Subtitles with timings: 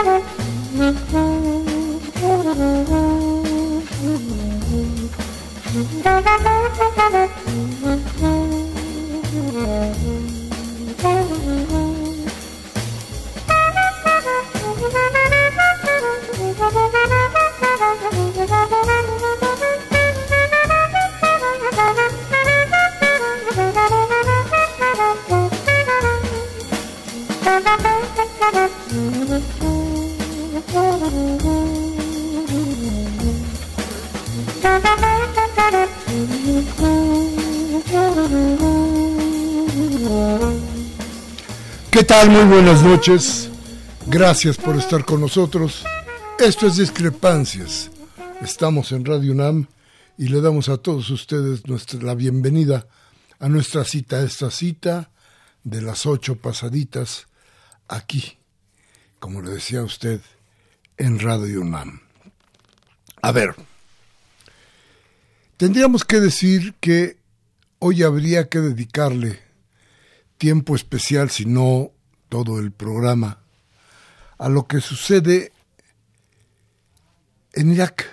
[0.00, 0.22] Thank
[7.84, 8.07] you.
[41.98, 42.30] ¿Qué tal?
[42.30, 43.50] Muy buenas noches.
[44.06, 45.84] Gracias por estar con nosotros.
[46.38, 47.90] Esto es Discrepancias.
[48.40, 49.66] Estamos en Radio UNAM
[50.16, 52.86] y le damos a todos ustedes nuestra, la bienvenida
[53.40, 55.10] a nuestra cita, esta cita
[55.64, 57.26] de las ocho pasaditas
[57.88, 58.38] aquí,
[59.18, 60.20] como le decía usted,
[60.98, 62.02] en Radio UNAM.
[63.22, 63.56] A ver,
[65.56, 67.18] tendríamos que decir que
[67.80, 69.47] hoy habría que dedicarle
[70.38, 71.90] tiempo especial, si no
[72.28, 73.40] todo el programa,
[74.38, 75.52] a lo que sucede
[77.52, 78.06] en Irak.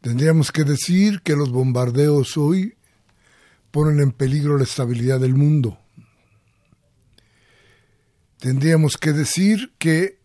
[0.00, 2.76] Tendríamos que decir que los bombardeos hoy
[3.72, 5.78] ponen en peligro la estabilidad del mundo.
[8.38, 10.20] Tendríamos que decir que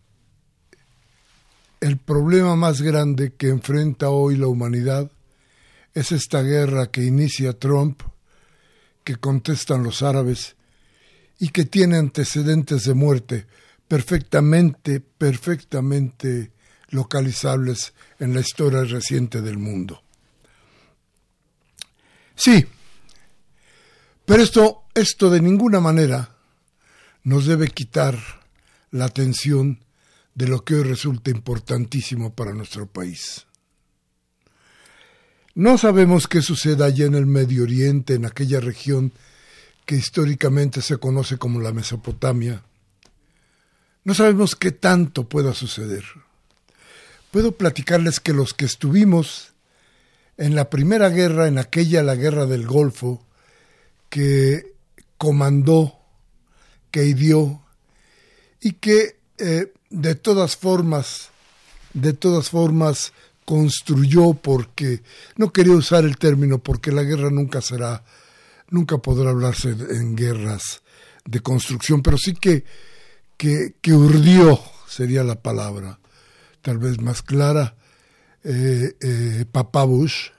[1.80, 5.10] el problema más grande que enfrenta hoy la humanidad
[5.94, 8.02] es esta guerra que inicia Trump
[9.04, 10.56] que contestan los árabes
[11.38, 13.46] y que tiene antecedentes de muerte
[13.88, 16.52] perfectamente, perfectamente
[16.88, 20.02] localizables en la historia reciente del mundo.
[22.34, 22.66] Sí,
[24.24, 26.36] pero esto, esto de ninguna manera
[27.24, 28.18] nos debe quitar
[28.90, 29.84] la atención
[30.34, 33.46] de lo que hoy resulta importantísimo para nuestro país.
[35.54, 39.12] No sabemos qué suceda allá en el Medio Oriente, en aquella región
[39.84, 42.62] que históricamente se conoce como la Mesopotamia.
[44.04, 46.04] No sabemos qué tanto pueda suceder.
[47.30, 49.52] Puedo platicarles que los que estuvimos
[50.38, 53.26] en la primera guerra, en aquella la guerra del Golfo,
[54.08, 54.74] que
[55.18, 55.98] comandó,
[56.90, 57.62] que hirió
[58.60, 61.28] y que eh, de todas formas,
[61.92, 63.12] de todas formas
[63.44, 65.02] construyó porque,
[65.36, 68.04] no quería usar el término porque la guerra nunca será,
[68.70, 70.82] nunca podrá hablarse en guerras
[71.24, 72.64] de construcción, pero sí que,
[73.36, 75.98] que, urdió, sería la palabra,
[76.60, 77.74] tal vez más clara,
[78.44, 80.30] eh, eh, Papá Bush.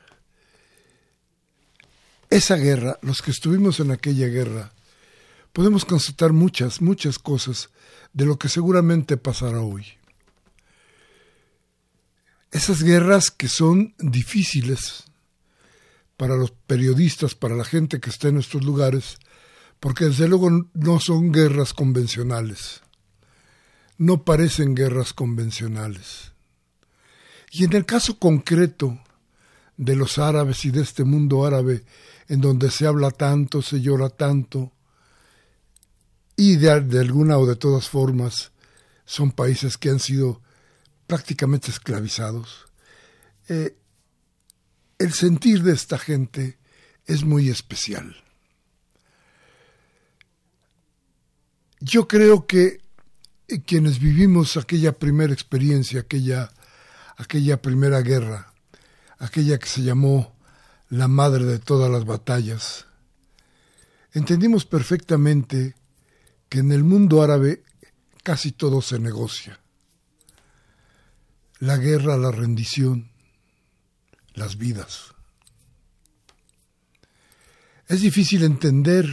[2.30, 4.74] Esa guerra, los que estuvimos en aquella guerra,
[5.52, 7.70] podemos constatar muchas, muchas cosas
[8.14, 9.86] de lo que seguramente pasará hoy
[12.54, 15.06] esas guerras que son difíciles
[16.18, 19.18] para los periodistas, para la gente que está en nuestros lugares,
[19.80, 22.82] porque desde luego no son guerras convencionales,
[23.98, 26.32] no parecen guerras convencionales.
[27.52, 29.00] Y en el caso concreto
[29.76, 31.84] de los árabes y de este mundo árabe,
[32.28, 34.72] en donde se habla tanto, se llora tanto,
[36.36, 38.52] y de, de alguna o de todas formas
[39.06, 40.43] son países que han sido
[41.14, 42.66] prácticamente esclavizados.
[43.48, 43.78] Eh,
[44.98, 46.58] el sentir de esta gente
[47.06, 48.16] es muy especial.
[51.80, 52.82] Yo creo que
[53.68, 56.52] quienes vivimos aquella primera experiencia, aquella,
[57.16, 58.52] aquella primera guerra,
[59.20, 60.36] aquella que se llamó
[60.90, 62.88] la madre de todas las batallas,
[64.14, 65.76] entendimos perfectamente
[66.50, 67.62] que en el mundo árabe
[68.24, 69.63] casi todo se negocia.
[71.64, 73.10] La guerra, la rendición,
[74.34, 75.14] las vidas.
[77.88, 79.08] Es difícil entender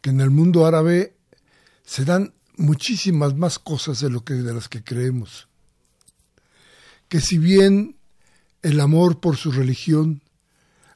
[0.00, 1.14] que en el mundo árabe
[1.84, 5.48] se dan muchísimas más cosas de lo que de las que creemos.
[7.10, 7.98] Que si bien
[8.62, 10.22] el amor por su religión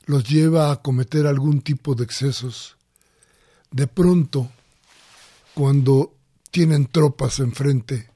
[0.06, 2.78] los lleva a cometer algún tipo de excesos,
[3.70, 4.50] de pronto,
[5.52, 6.16] cuando
[6.50, 8.09] tienen tropas enfrente,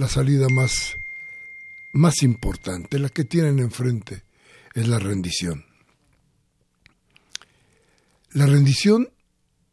[0.00, 0.96] la salida más,
[1.92, 4.22] más importante, la que tienen enfrente,
[4.72, 5.66] es la rendición.
[8.30, 9.10] La rendición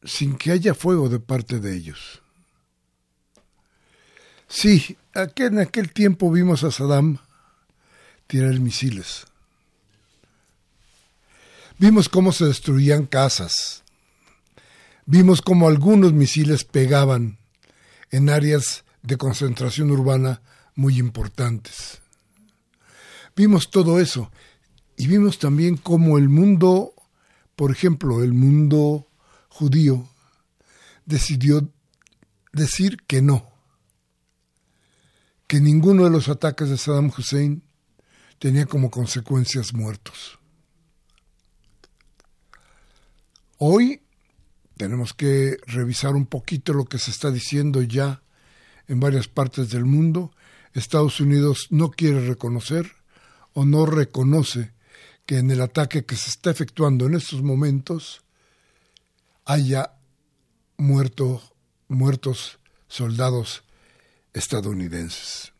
[0.03, 2.21] sin que haya fuego de parte de ellos.
[4.49, 7.19] Sí, en aquel tiempo vimos a Saddam
[8.27, 9.27] tirar misiles.
[11.77, 13.85] Vimos cómo se destruían casas.
[15.05, 17.37] Vimos cómo algunos misiles pegaban
[18.11, 20.41] en áreas de concentración urbana
[20.75, 22.01] muy importantes.
[23.35, 24.31] Vimos todo eso
[24.95, 26.93] y vimos también cómo el mundo,
[27.55, 29.07] por ejemplo, el mundo
[29.49, 30.07] judío
[31.05, 31.69] decidió
[32.51, 33.49] decir que no,
[35.47, 37.63] que ninguno de los ataques de Saddam Hussein
[38.39, 40.39] tenía como consecuencias muertos.
[43.57, 44.01] Hoy
[44.77, 48.21] tenemos que revisar un poquito lo que se está diciendo ya
[48.87, 50.31] en varias partes del mundo.
[50.73, 52.91] Estados Unidos no quiere reconocer
[53.53, 54.73] o no reconoce
[55.25, 58.21] que en el ataque que se está efectuando en estos momentos
[59.45, 59.93] haya
[60.77, 61.41] muerto,
[61.87, 63.63] muertos soldados
[64.33, 65.51] estadounidenses.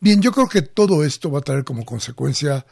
[0.00, 2.64] Bien, yo creo que todo esto va a traer como consecuencia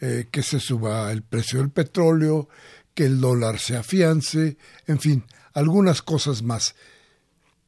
[0.00, 2.48] eh, que se suba el precio del petróleo,
[2.94, 4.56] que el dólar se afiance,
[4.86, 6.76] en fin, algunas cosas más.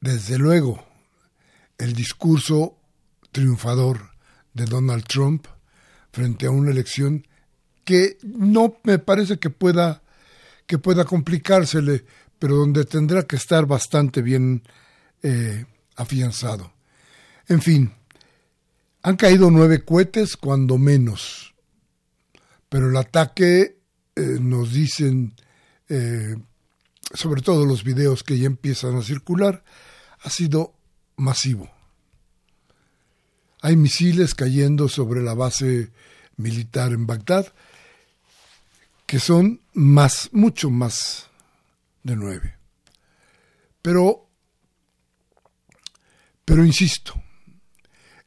[0.01, 0.85] Desde luego,
[1.79, 2.79] el discurso
[3.33, 4.11] triunfador
[4.55, 5.47] de Donald Trump
[6.13, 7.27] frente a una elección
[7.85, 10.03] que no me parece que pueda
[10.67, 12.05] que pueda complicársele,
[12.39, 14.63] pero donde tendrá que estar bastante bien
[15.21, 15.67] eh,
[15.97, 16.73] afianzado.
[17.49, 17.93] En fin,
[19.03, 21.57] han caído nueve cohetes cuando menos,
[22.69, 23.79] pero el ataque,
[24.15, 25.35] eh, nos dicen,
[25.89, 26.37] eh,
[27.15, 29.65] sobre todo los videos que ya empiezan a circular,
[30.23, 30.75] ha sido
[31.17, 31.71] masivo.
[33.63, 35.91] Hay misiles cayendo sobre la base
[36.37, 37.53] militar en Bagdad,
[39.07, 41.29] que son más, mucho más
[42.03, 42.57] de nueve.
[43.83, 44.29] Pero,
[46.45, 47.21] pero insisto,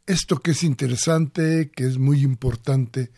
[0.05, 3.11] esto que es interesante, que es muy importante,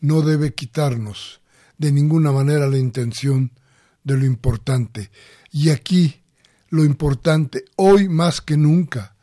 [0.00, 1.40] no debe quitarnos
[1.78, 3.52] de ninguna manera la intención
[4.04, 5.10] de lo importante.
[5.50, 6.21] Y aquí
[6.72, 9.14] lo importante, hoy más que nunca,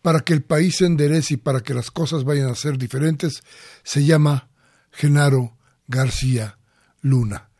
[0.00, 3.42] para que el país se enderece y para que las cosas vayan a ser diferentes,
[3.82, 4.48] se llama
[4.90, 5.54] Genaro
[5.86, 6.56] García
[7.02, 7.50] Luna.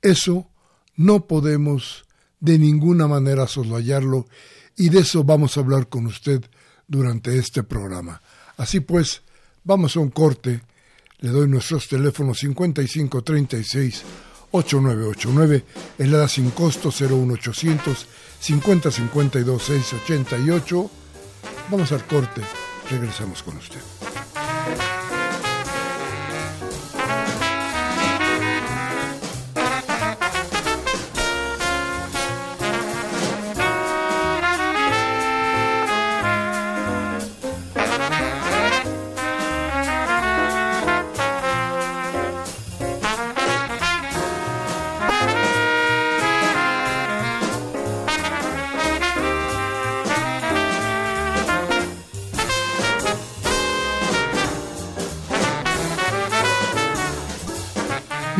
[0.00, 0.48] Eso
[0.96, 2.06] no podemos
[2.40, 4.26] de ninguna manera soslayarlo
[4.74, 6.42] y de eso vamos a hablar con usted
[6.88, 8.22] durante este programa.
[8.56, 9.20] Así pues,
[9.64, 10.62] vamos a un corte.
[11.18, 14.02] Le doy nuestros teléfonos 5536
[14.50, 15.64] 8989,
[15.98, 18.06] helada sin costo 01800
[18.44, 20.90] 5052 688.
[21.70, 22.42] Vamos al corte,
[22.90, 23.80] regresamos con usted.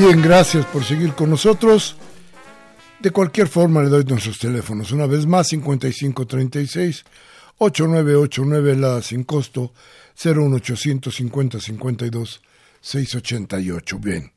[0.06, 1.96] Bien, gracias por seguir con nosotros.
[3.00, 4.92] De cualquier forma le doy nuestros teléfonos.
[4.92, 7.04] Una vez más, 5536
[7.56, 9.72] 8989 la sin costo
[10.22, 12.42] 01850 52
[12.82, 13.98] 688.
[13.98, 14.30] Bien.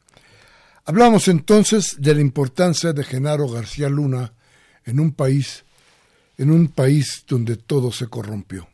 [0.85, 4.31] Hablamos entonces de la importancia de Genaro García Luna
[4.85, 5.65] en un país
[6.37, 8.69] en un país donde todo se corrompió.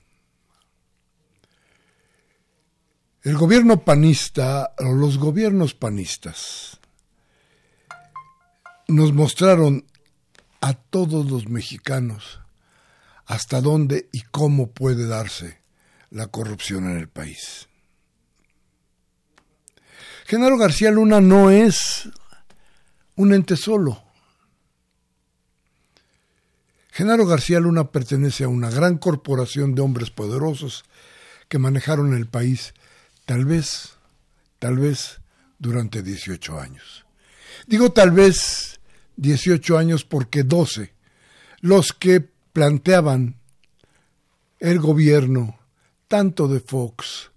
[3.23, 6.81] El gobierno panista, los gobiernos panistas,
[8.87, 9.85] nos mostraron
[10.61, 12.39] a todos los mexicanos
[13.25, 15.61] hasta dónde y cómo puede darse
[16.09, 17.67] la corrupción en el país.
[20.25, 22.09] Genaro García Luna no es
[23.15, 24.03] un ente solo.
[26.91, 30.85] Genaro García Luna pertenece a una gran corporación de hombres poderosos
[31.49, 32.73] que manejaron el país,
[33.25, 33.93] tal vez,
[34.59, 35.19] tal vez
[35.57, 37.05] durante 18 años.
[37.67, 38.79] Digo tal vez
[39.17, 40.93] 18 años porque 12,
[41.61, 43.37] los que planteaban
[44.59, 45.59] el gobierno
[46.07, 47.31] tanto de Fox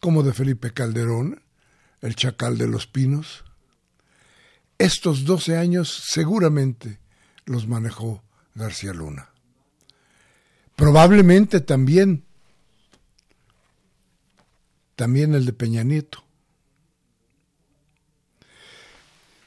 [0.00, 1.42] como de Felipe Calderón,
[2.00, 3.44] el chacal de los pinos,
[4.78, 6.98] estos 12 años seguramente
[7.46, 8.22] los manejó
[8.54, 9.30] García Luna.
[10.76, 12.24] Probablemente también,
[14.96, 16.24] también el de Peña Nieto.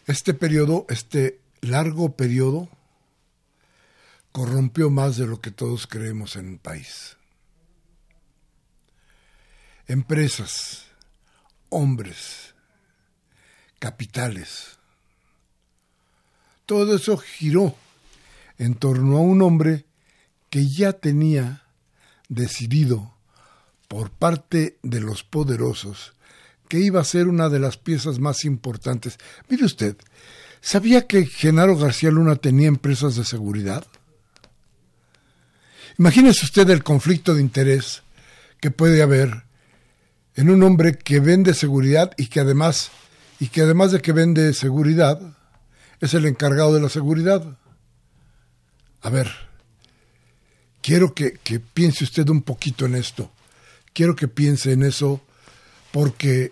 [0.08, 2.70] Este periodo, este largo periodo,
[4.32, 7.18] corrompió más de lo que todos creemos en el país.
[9.86, 10.86] Empresas,
[11.68, 12.56] hombres,
[13.80, 14.78] capitales,
[16.66, 17.76] todo eso giró
[18.58, 19.86] en torno a un hombre
[20.50, 21.64] que ya tenía
[22.30, 23.14] decidido
[23.90, 26.14] por parte de los poderosos
[26.68, 29.18] que iba a ser una de las piezas más importantes.
[29.50, 29.98] Mire usted,
[30.62, 33.86] ¿sabía que Genaro García Luna tenía empresas de seguridad?
[35.98, 38.04] Imagínese usted el conflicto de interés
[38.60, 39.44] que puede haber
[40.36, 42.92] en un hombre que vende seguridad y que además
[43.40, 45.20] y que además de que vende seguridad
[46.00, 47.58] es el encargado de la seguridad.
[49.02, 49.32] A ver,
[50.82, 53.32] quiero que, que piense usted un poquito en esto.
[53.94, 55.22] Quiero que piense en eso
[55.92, 56.52] porque,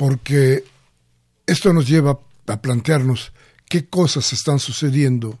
[0.00, 0.64] porque
[1.44, 3.34] esto nos lleva a plantearnos
[3.68, 5.38] qué cosas están sucediendo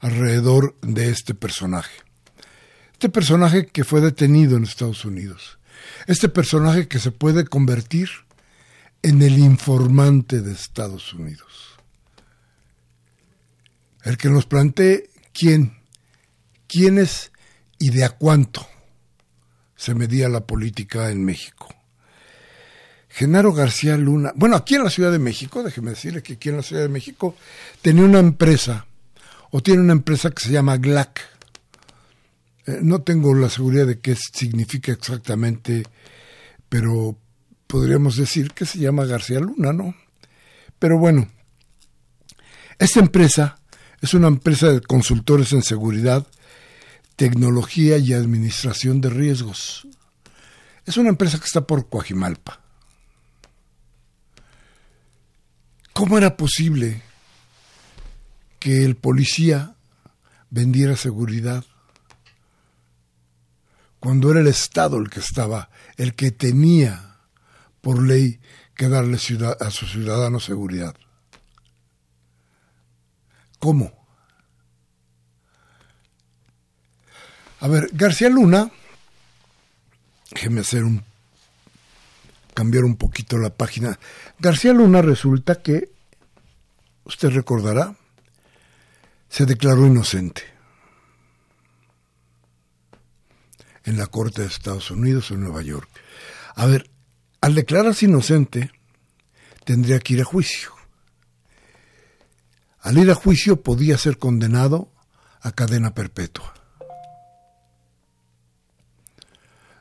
[0.00, 1.96] alrededor de este personaje.
[2.92, 5.58] Este personaje que fue detenido en Estados Unidos.
[6.06, 8.10] Este personaje que se puede convertir
[9.00, 11.78] en el informante de Estados Unidos
[14.04, 15.78] el que nos plantee quién,
[16.66, 17.32] quiénes
[17.78, 18.68] y de a cuánto
[19.76, 21.77] se medía la política en México.
[23.08, 26.56] Genaro García Luna, bueno, aquí en la Ciudad de México, déjeme decirle que aquí en
[26.56, 27.34] la Ciudad de México
[27.82, 28.86] tenía una empresa,
[29.50, 31.20] o tiene una empresa que se llama GLAC.
[32.66, 35.84] Eh, no tengo la seguridad de qué significa exactamente,
[36.68, 37.16] pero
[37.66, 39.94] podríamos decir que se llama García Luna, ¿no?
[40.78, 41.28] Pero bueno,
[42.78, 43.58] esta empresa
[44.00, 46.26] es una empresa de consultores en seguridad,
[47.16, 49.88] tecnología y administración de riesgos.
[50.86, 52.60] Es una empresa que está por Coajimalpa.
[55.98, 57.02] ¿Cómo era posible
[58.60, 59.74] que el policía
[60.48, 61.64] vendiera seguridad
[63.98, 67.16] cuando era el Estado el que estaba, el que tenía
[67.80, 68.38] por ley
[68.76, 70.94] que darle a sus ciudadanos seguridad?
[73.58, 73.90] ¿Cómo?
[77.58, 78.70] A ver, García Luna,
[80.30, 81.07] déjeme hacer un
[82.58, 84.00] cambiar un poquito la página.
[84.40, 85.92] García Luna resulta que,
[87.04, 87.94] usted recordará,
[89.28, 90.42] se declaró inocente
[93.84, 95.88] en la Corte de Estados Unidos en Nueva York.
[96.56, 96.90] A ver,
[97.40, 98.72] al declararse inocente,
[99.64, 100.72] tendría que ir a juicio.
[102.80, 104.90] Al ir a juicio podía ser condenado
[105.42, 106.57] a cadena perpetua.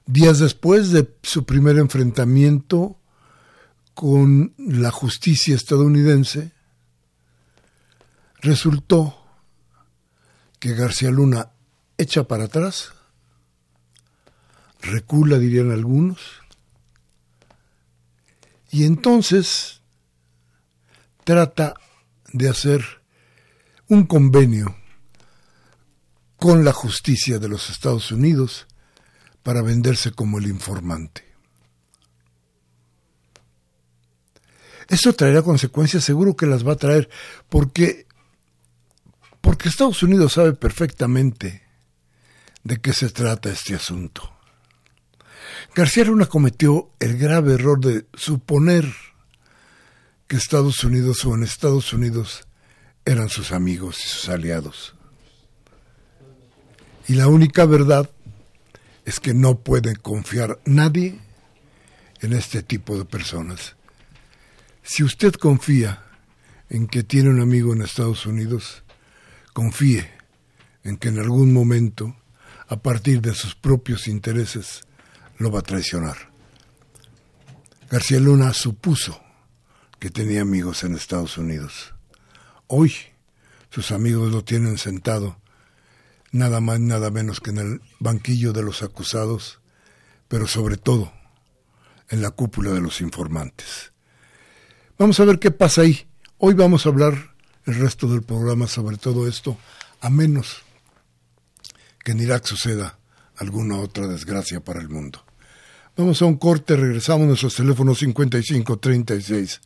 [0.08, 2.98] Días después de su primer enfrentamiento
[3.94, 6.54] con la justicia estadounidense,
[8.40, 9.26] resultó
[10.60, 11.52] que García Luna
[11.98, 12.94] echa para atrás,
[14.80, 16.20] recula, dirían algunos,
[18.72, 19.82] y entonces
[21.26, 21.74] trata
[22.32, 22.86] de hacer
[23.90, 24.78] un convenio
[26.38, 28.67] con la justicia de los Estados Unidos
[29.48, 31.24] para venderse como el informante.
[34.90, 37.10] Eso traerá consecuencias, seguro que las va a traer,
[37.48, 38.08] porque,
[39.40, 41.64] porque Estados Unidos sabe perfectamente
[42.66, 44.30] de qué se trata este asunto.
[45.74, 48.84] García Luna cometió el grave error de suponer
[50.28, 52.46] que Estados Unidos o en Estados Unidos
[53.06, 54.94] eran sus amigos y sus aliados.
[57.08, 58.10] Y la única verdad
[59.08, 61.18] es que no puede confiar nadie
[62.20, 63.78] en este tipo de personas.
[64.84, 66.04] Si usted confía
[66.70, 68.84] en que tiene un amigo en Estados Unidos,
[69.54, 70.12] confíe
[70.84, 72.18] en que en algún momento,
[72.68, 74.82] a partir de sus propios intereses,
[75.38, 76.18] lo va a traicionar.
[77.90, 79.24] García Luna supuso
[80.00, 81.94] que tenía amigos en Estados Unidos.
[82.68, 82.94] Hoy
[83.70, 85.40] sus amigos lo tienen sentado
[86.32, 89.60] nada más nada menos que en el banquillo de los acusados,
[90.28, 91.12] pero sobre todo
[92.10, 93.92] en la cúpula de los informantes.
[94.98, 96.08] Vamos a ver qué pasa ahí.
[96.38, 99.58] Hoy vamos a hablar el resto del programa sobre todo esto,
[100.02, 100.62] a menos
[102.04, 102.98] que en Irak suceda
[103.36, 105.24] alguna otra desgracia para el mundo.
[105.98, 109.62] Vamos a un corte, regresamos a nuestros teléfonos 5536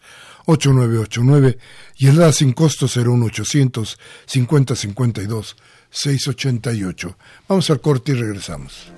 [0.45, 1.57] 8989
[1.97, 5.57] y el da sin costo 01800 5052
[5.91, 7.17] 688.
[7.48, 8.91] Vamos al corte y regresamos.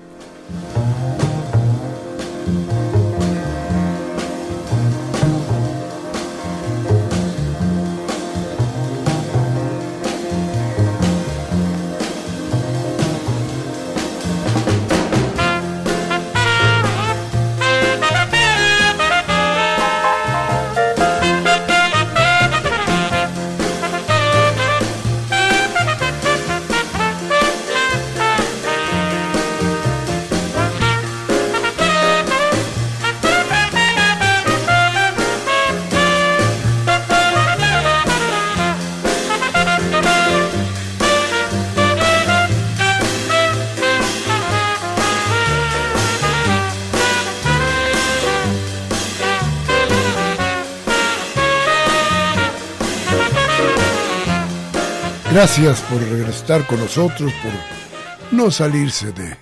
[55.34, 59.36] Gracias por regresar con nosotros, por no salirse de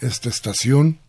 [0.00, 1.00] esta estación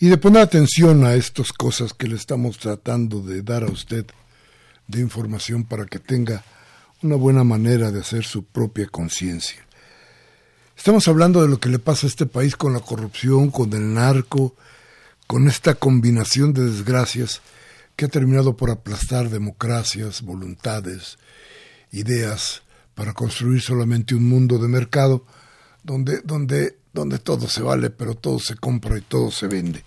[0.00, 4.06] y de poner atención a estas cosas que le estamos tratando de dar a usted
[4.88, 6.42] de información para que tenga
[7.00, 9.64] una buena manera de hacer su propia conciencia.
[10.76, 13.94] Estamos hablando de lo que le pasa a este país con la corrupción, con el
[13.94, 14.56] narco,
[15.28, 17.40] con esta combinación de desgracias
[17.94, 21.18] que ha terminado por aplastar democracias, voluntades,
[21.92, 22.62] ideas
[22.94, 25.24] para construir solamente un mundo de mercado
[25.82, 29.84] donde, donde, donde todo se vale, pero todo se compra y todo se vende.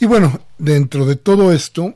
[0.00, 1.94] Y bueno, dentro de todo esto,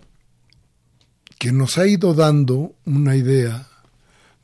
[1.39, 3.69] que nos ha ido dando una idea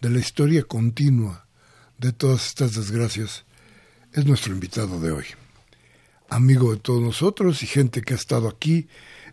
[0.00, 1.46] de la historia continua
[1.96, 3.44] de todas estas desgracias,
[4.12, 5.24] es nuestro invitado de hoy.
[6.28, 8.86] Amigo de todos nosotros y gente que ha estado aquí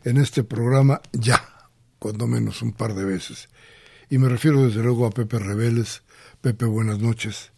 [0.03, 3.49] en este programa ya, cuando menos un par de veces
[4.09, 6.01] y me refiero desde luego a Pepe Rebeles.
[6.41, 7.51] Pepe, buenas noches.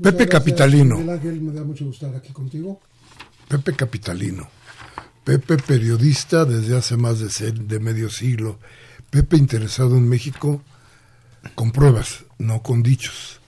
[0.00, 0.98] Pepe Capitalino.
[0.98, 2.80] Ángel, me da mucho gusto estar aquí contigo.
[3.48, 4.48] Pepe Capitalino.
[5.24, 8.58] Pepe periodista desde hace más de, de medio siglo.
[9.10, 10.62] Pepe interesado en México
[11.54, 13.40] con pruebas, no con dichos.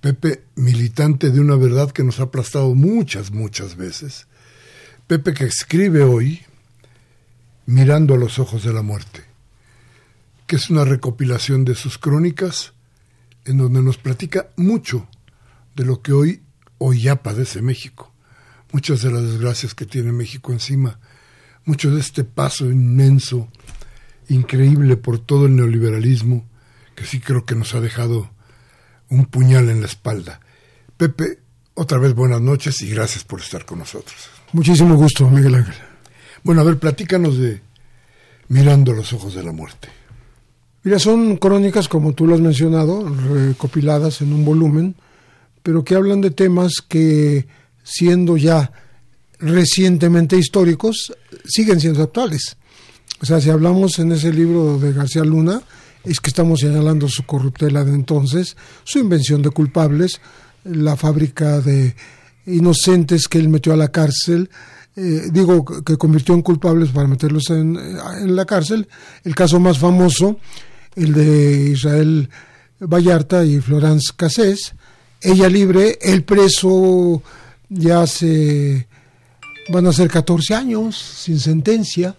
[0.00, 4.26] Pepe militante de una verdad que nos ha aplastado muchas, muchas veces.
[5.06, 6.40] Pepe que escribe hoy
[7.66, 9.29] mirando a los ojos de la muerte
[10.50, 12.72] que es una recopilación de sus crónicas,
[13.44, 15.06] en donde nos platica mucho
[15.76, 16.42] de lo que hoy,
[16.78, 18.12] hoy ya padece México,
[18.72, 20.98] muchas de las desgracias que tiene México encima,
[21.64, 23.48] mucho de este paso inmenso,
[24.28, 26.44] increíble por todo el neoliberalismo,
[26.96, 28.32] que sí creo que nos ha dejado
[29.08, 30.40] un puñal en la espalda.
[30.96, 31.38] Pepe,
[31.74, 34.16] otra vez buenas noches y gracias por estar con nosotros.
[34.52, 35.76] Muchísimo gusto, Miguel Ángel.
[36.42, 37.62] Bueno, a ver, platícanos de
[38.48, 39.99] Mirando los ojos de la muerte.
[40.82, 44.94] Mira, son crónicas, como tú lo has mencionado, recopiladas en un volumen,
[45.62, 47.46] pero que hablan de temas que,
[47.82, 48.72] siendo ya
[49.38, 51.12] recientemente históricos,
[51.44, 52.56] siguen siendo actuales.
[53.20, 55.60] O sea, si hablamos en ese libro de García Luna,
[56.04, 60.20] es que estamos señalando su corruptela de entonces, su invención de culpables,
[60.64, 61.94] la fábrica de
[62.46, 64.48] inocentes que él metió a la cárcel,
[64.96, 68.88] eh, digo que convirtió en culpables para meterlos en, en la cárcel.
[69.24, 70.38] El caso más famoso
[70.96, 72.28] el de Israel
[72.80, 74.74] Vallarta y Florence Cassés,
[75.20, 77.22] ella libre, el preso
[77.68, 78.88] ya hace,
[79.68, 82.16] van a ser 14 años sin sentencia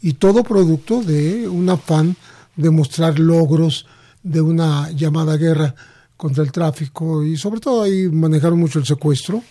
[0.00, 2.16] y todo producto de un afán
[2.56, 3.86] de mostrar logros
[4.22, 5.74] de una llamada guerra
[6.16, 9.42] contra el tráfico y sobre todo ahí manejaron mucho el secuestro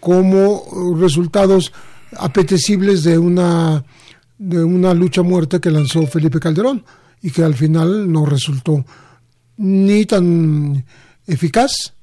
[0.00, 1.72] como resultados
[2.16, 3.84] apetecibles de una
[4.38, 6.84] de una lucha muerte que lanzó Felipe Calderón
[7.22, 8.84] y que al final no resultó
[9.56, 10.84] ni tan
[11.26, 11.94] eficaz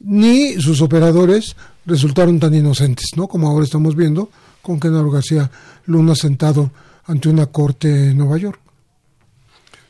[0.00, 3.26] ni sus operadores resultaron tan inocentes, ¿no?
[3.26, 4.30] Como ahora estamos viendo
[4.62, 5.50] con Genaro García
[5.86, 6.70] Luna sentado
[7.06, 8.60] ante una corte en Nueva York.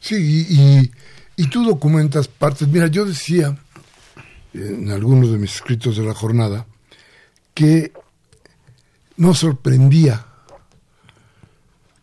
[0.01, 0.91] Sí, y,
[1.37, 2.69] y tú documentas partes.
[2.69, 3.57] Mira, yo decía
[4.53, 6.67] en algunos de mis escritos de la jornada
[7.55, 7.93] que
[9.17, 10.27] no sorprendía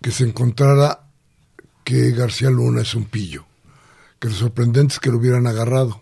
[0.02, 1.08] que se encontrara
[1.84, 3.45] que García Luna es un pillo,
[4.19, 6.02] que lo sorprendente es que lo hubieran agarrado,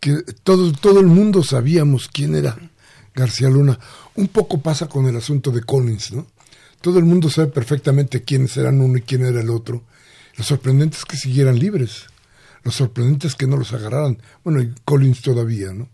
[0.00, 2.56] que todo, todo el mundo sabíamos quién era
[3.14, 3.78] García Luna.
[4.14, 6.26] Un poco pasa con el asunto de Collins, ¿no?
[6.80, 9.82] Todo el mundo sabe perfectamente quiénes eran uno y quién era el otro.
[10.36, 12.04] Lo sorprendente es que siguieran libres.
[12.62, 14.18] Lo sorprendente es que no los agarraran.
[14.44, 15.88] Bueno, Collins todavía, ¿no?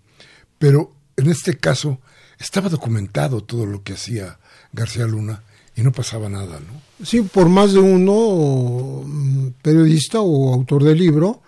[0.58, 2.00] Pero en este caso
[2.42, 4.38] estaba documentado todo lo que hacía
[4.72, 5.42] García Luna
[5.76, 7.04] y no pasaba nada, ¿no?
[7.06, 11.40] Sí, por más de uno, mm, periodista o autor del libro,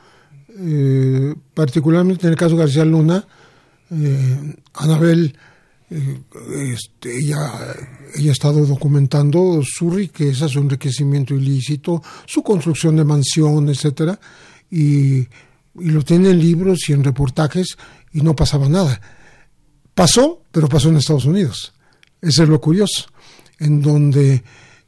[0.57, 3.27] eh, particularmente en el caso de García Luna,
[3.91, 5.37] eh, Anabel,
[5.91, 6.21] eh,
[6.73, 7.53] este, ella,
[8.15, 14.19] ella ha estado documentando su riqueza, su enriquecimiento ilícito, su construcción de mansión, etcétera,
[14.71, 15.27] y
[15.75, 17.77] lo tiene en libros y en reportajes
[18.13, 19.01] y no pasaba nada.
[19.95, 21.73] Pasó, pero pasó en Estados Unidos.
[22.21, 23.07] Eso es lo curioso
[23.59, 24.43] en donde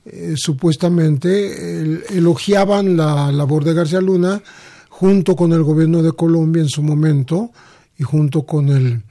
[0.05, 4.43] eh, supuestamente elogiaban la labor de García Luna
[4.89, 7.53] junto con el gobierno de Colombia en su momento
[7.99, 9.03] y junto con el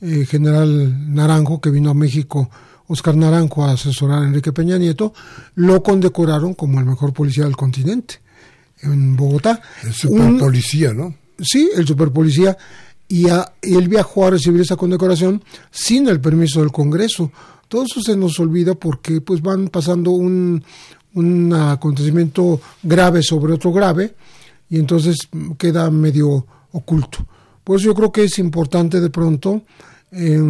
[0.00, 2.50] eh, general Naranjo que vino a México,
[2.86, 5.12] Oscar Naranjo, a asesorar a Enrique Peña Nieto,
[5.54, 8.20] lo condecoraron como el mejor policía del continente
[8.82, 9.60] en Bogotá.
[9.82, 11.14] El superpolicía, ¿no?
[11.40, 12.56] Sí, el superpolicía.
[13.06, 17.30] Y, y él viajó a recibir esa condecoración sin el permiso del Congreso
[17.68, 20.62] todo eso se nos olvida porque pues van pasando un,
[21.14, 24.14] un acontecimiento grave sobre otro grave
[24.68, 25.16] y entonces
[25.58, 27.26] queda medio oculto.
[27.62, 29.62] Por eso yo creo que es importante de pronto
[30.12, 30.40] eh,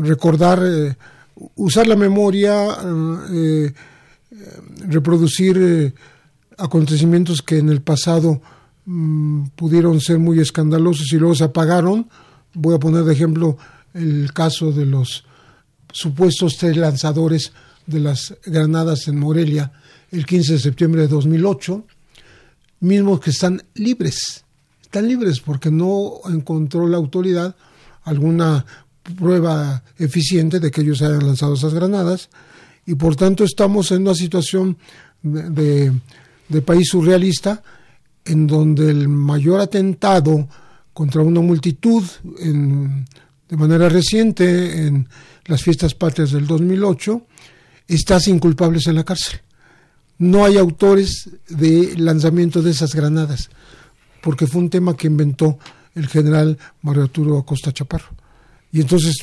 [0.00, 0.96] recordar, eh,
[1.56, 2.76] usar la memoria,
[3.32, 3.72] eh,
[4.86, 5.94] reproducir
[6.58, 8.42] acontecimientos que en el pasado
[8.90, 12.08] mm, pudieron ser muy escandalosos y luego se apagaron.
[12.54, 13.56] Voy a poner de ejemplo
[13.94, 15.24] el caso de los
[15.92, 17.52] supuestos tres lanzadores
[17.86, 19.72] de las granadas en Morelia
[20.10, 21.84] el 15 de septiembre de 2008,
[22.80, 24.44] mismos que están libres,
[24.82, 27.54] están libres porque no encontró la autoridad
[28.02, 28.64] alguna
[29.16, 32.28] prueba eficiente de que ellos hayan lanzado esas granadas
[32.86, 34.78] y por tanto estamos en una situación
[35.22, 35.92] de,
[36.48, 37.62] de país surrealista
[38.24, 40.48] en donde el mayor atentado
[40.92, 42.04] contra una multitud
[42.40, 43.06] en,
[43.48, 45.08] de manera reciente en
[45.46, 47.22] las fiestas patrias del 2008,
[47.88, 49.40] está sin culpables en la cárcel.
[50.18, 53.50] No hay autores de lanzamiento de esas granadas,
[54.20, 55.58] porque fue un tema que inventó
[55.94, 58.10] el general Mario Arturo Acosta Chaparro.
[58.70, 59.16] Y entonces,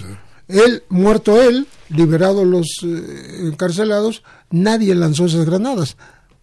[0.47, 5.95] él, muerto él, liberado los eh, encarcelados, nadie lanzó esas granadas,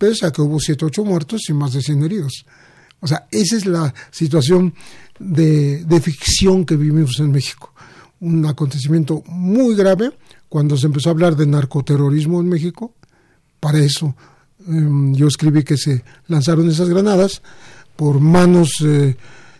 [0.04, 2.46] pese a que hubo siete ocho muertos y más de 100 heridos.
[3.00, 4.74] O sea, esa es la situación
[5.18, 7.74] de, de ficción que vivimos en México
[8.24, 10.10] un acontecimiento muy grave
[10.48, 12.94] cuando se empezó a hablar de narcoterrorismo en México.
[13.60, 14.16] Para eso
[14.66, 17.42] em, yo escribí que se lanzaron esas granadas
[17.96, 19.16] por manos eh,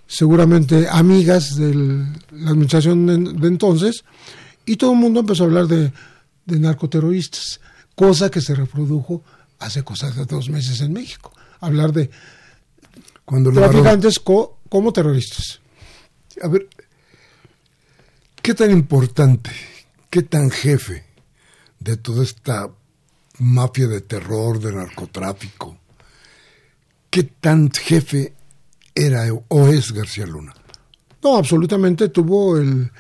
[0.07, 3.07] seguramente amigas de la administración
[3.40, 4.04] de, entonces
[4.66, 5.92] y todo el mundo empezó a hablar de,
[6.46, 7.61] narcoterroristas,
[7.94, 9.22] cosa que se reprodujo
[9.59, 11.33] hace cosas de dos meses en México.
[11.61, 12.11] Hablar de
[13.25, 15.61] Cuando traficantes como terroristas.
[16.43, 16.69] A ver,
[18.45, 19.51] ¿Qué tan importante,
[20.11, 21.03] qué tan jefe
[21.81, 22.69] de toda esta
[23.38, 25.79] mafia de terror, de narcotráfico,
[27.09, 28.35] qué tan jefe
[28.95, 30.53] era o es García Luna?
[31.23, 32.90] No, absolutamente tuvo el,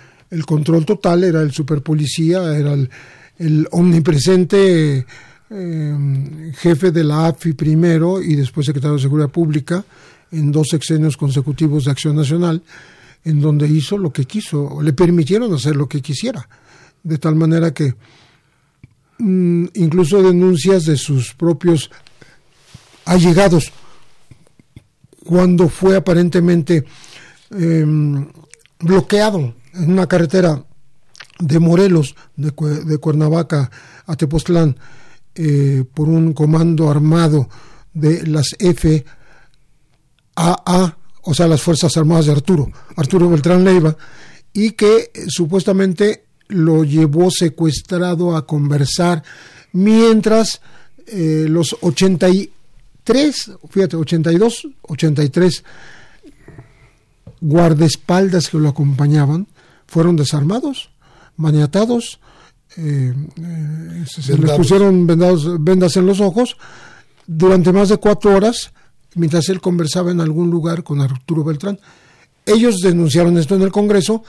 [0.46, 2.72] control total, era el superpolicía, era
[3.36, 5.04] el, omnipresente
[5.50, 9.84] eh, jefe de la AFI primero y después secretario de Seguridad Pública
[10.32, 12.62] en dos sexenios consecutivos de Acción Nacional
[13.24, 16.46] en donde hizo lo que quiso, le permitieron hacer lo que quisiera,
[17.02, 17.94] de tal manera que
[19.18, 21.90] mm, incluso denuncias de sus propios
[23.06, 23.72] allegados,
[25.24, 26.84] cuando fue aparentemente
[27.50, 28.28] em,
[28.78, 30.62] bloqueado en una carretera
[31.38, 32.50] de Morelos, de,
[32.98, 33.70] Cuernavaca
[34.06, 34.76] a Tepoztlán,
[35.34, 37.48] eh, por un comando armado
[37.92, 38.54] de las
[40.36, 43.96] FAA, o sea, las Fuerzas Armadas de Arturo, Arturo Beltrán Leiva,
[44.52, 49.22] y que eh, supuestamente lo llevó secuestrado a conversar
[49.72, 50.60] mientras
[51.06, 55.64] eh, los 83, fíjate, 82, 83
[57.40, 59.48] guardaespaldas que lo acompañaban
[59.86, 60.90] fueron desarmados,
[61.36, 62.20] maniatados,
[62.76, 63.14] eh,
[64.06, 66.56] se les pusieron vendas en los ojos
[67.26, 68.72] durante más de cuatro horas
[69.14, 71.78] mientras él conversaba en algún lugar con Arturo Beltrán.
[72.46, 74.22] Ellos denunciaron esto en el Congreso.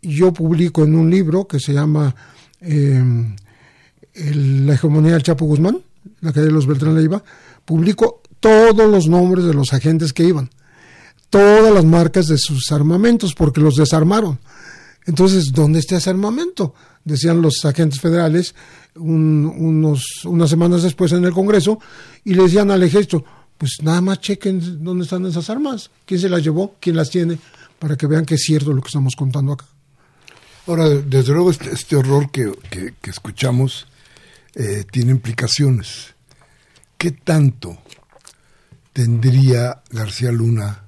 [0.00, 2.14] Yo publico en un libro que se llama
[2.60, 3.36] em,
[4.14, 5.78] La hegemonía del Chapo Guzmán,
[6.20, 7.22] la calle de los Beltrán Leiva,
[7.64, 10.50] publicó todos los nombres de los agentes que iban,
[11.30, 14.38] todas las marcas de sus armamentos, porque los desarmaron.
[15.06, 16.74] Entonces, ¿dónde está ese armamento?
[17.04, 18.54] Decían los agentes federales
[18.94, 21.80] unos, unas semanas después en el Congreso
[22.24, 23.24] y le decían al ejército,
[23.58, 27.38] pues nada más chequen dónde están esas armas, quién se las llevó, quién las tiene,
[27.78, 29.66] para que vean que es cierto lo que estamos contando acá.
[30.66, 33.88] Ahora, desde luego este, este horror que, que, escuchamos
[34.54, 36.14] eh, tiene implicaciones.
[36.96, 37.78] ¿Qué tanto
[38.92, 40.84] tendría García Luna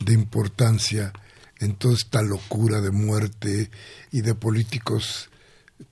[0.00, 1.12] de importancia
[1.60, 3.70] en toda esta locura de muerte
[4.10, 5.30] y de políticos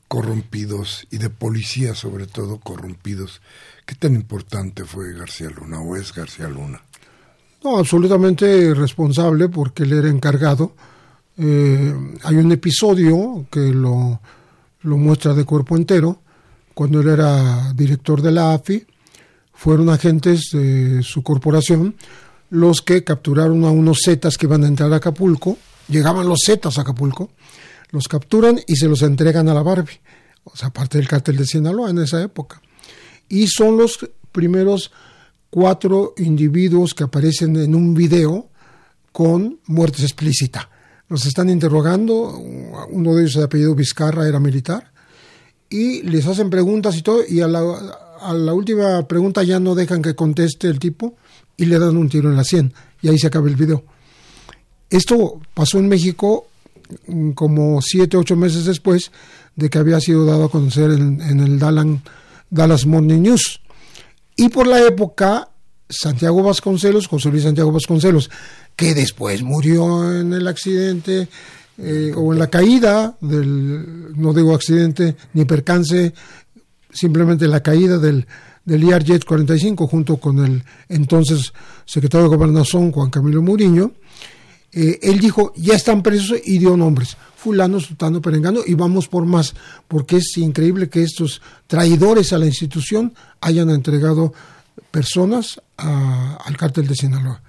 [0.09, 3.41] corrompidos y de policías sobre todo corrompidos?
[3.87, 6.83] ¿Qué tan importante fue García Luna o es García Luna?
[7.63, 10.75] No, absolutamente responsable porque él era encargado
[11.37, 14.21] eh, hay un episodio que lo,
[14.83, 16.21] lo muestra de cuerpo entero,
[16.75, 18.87] cuando él era director de la AFI,
[19.53, 21.97] fueron agentes de su corporación
[22.55, 26.79] los que capturaron a unos zetas que iban a entrar a Acapulco, llegaban los zetas
[26.79, 27.33] a Acapulco,
[27.91, 30.01] los capturan y se los entregan a la Barbie,
[30.45, 32.63] o sea, parte del cártel de Sinaloa en esa época.
[33.29, 34.93] Y son los primeros
[35.51, 38.51] cuatro individuos que aparecen en un video
[39.11, 40.71] con muerte explícita.
[41.09, 44.93] Los están interrogando, uno de ellos de apellido Vizcarra era militar,
[45.69, 47.61] y les hacen preguntas y todo, y a la,
[48.21, 51.17] a la última pregunta ya no dejan que conteste el tipo
[51.57, 53.85] y le dan un tiro en la sien, y ahí se acaba el video.
[54.91, 56.47] Esto pasó en México
[57.07, 59.11] mm, como siete, ocho meses después
[59.57, 61.59] de que había sido dado a conocer en, el
[62.51, 63.61] Dallas Morning News.
[64.37, 65.49] Y por la época,
[65.89, 68.31] Santiago Vasconcelos, José Luis Santiago Vasconcelos,
[68.77, 71.29] que después murió en el accidente
[71.79, 76.15] eh, o en la caída del, no digo accidente ni percance,
[76.93, 78.27] simplemente la caída del,
[78.65, 81.53] del IAR-JET 45 junto con el entonces
[81.85, 83.93] secretario de Gobernación Juan Camilo Muriño,
[84.73, 89.25] eh, él dijo, ya están presos y dio nombres, fulano, sultano, perengano, y vamos por
[89.25, 89.55] más,
[89.87, 94.33] porque es increíble que estos traidores a la institución hayan entregado
[94.91, 97.43] personas al cártel de Sinaloa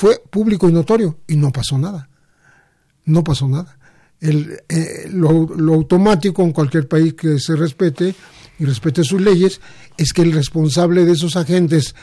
[0.00, 2.08] fue público y notorio y no pasó nada.
[3.04, 3.78] No pasó nada.
[4.18, 5.28] El, eh, lo,
[5.74, 8.14] automático en cualquier país que se respete
[8.60, 9.60] y respete sus leyes
[9.96, 11.94] es que el responsable de esos agentes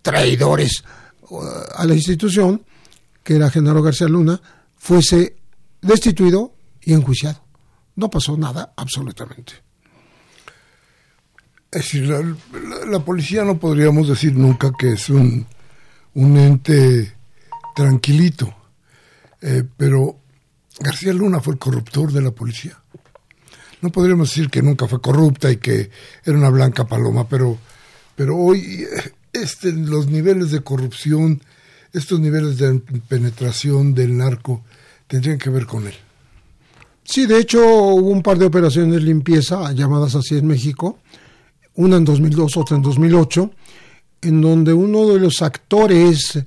[0.00, 0.82] traidores
[1.28, 1.42] uh,
[1.74, 2.64] a la institución,
[3.22, 4.40] que era Genaro García Luna,
[4.76, 5.36] fuese
[5.82, 7.44] destituido y enjuiciado.
[7.96, 9.52] No pasó nada, absolutamente.
[11.70, 12.08] Es decir,
[12.88, 15.46] la, policía no podríamos decir nunca que es un,
[16.14, 17.14] un ente
[17.74, 18.54] tranquilito.
[19.42, 20.18] Eh, pero
[20.80, 22.78] García Luna fue el corruptor de la policía.
[23.86, 25.90] No podríamos decir que nunca fue corrupta y que
[26.24, 27.56] era una blanca paloma, pero,
[28.16, 28.84] pero hoy
[29.32, 31.40] este, los niveles de corrupción,
[31.92, 34.64] estos niveles de penetración del narco,
[35.06, 35.94] tendrían que ver con él.
[37.04, 40.98] Sí, de hecho hubo un par de operaciones de limpieza llamadas así en México,
[41.76, 43.50] una en 2002, otra en 2008,
[44.22, 46.40] en donde uno de los actores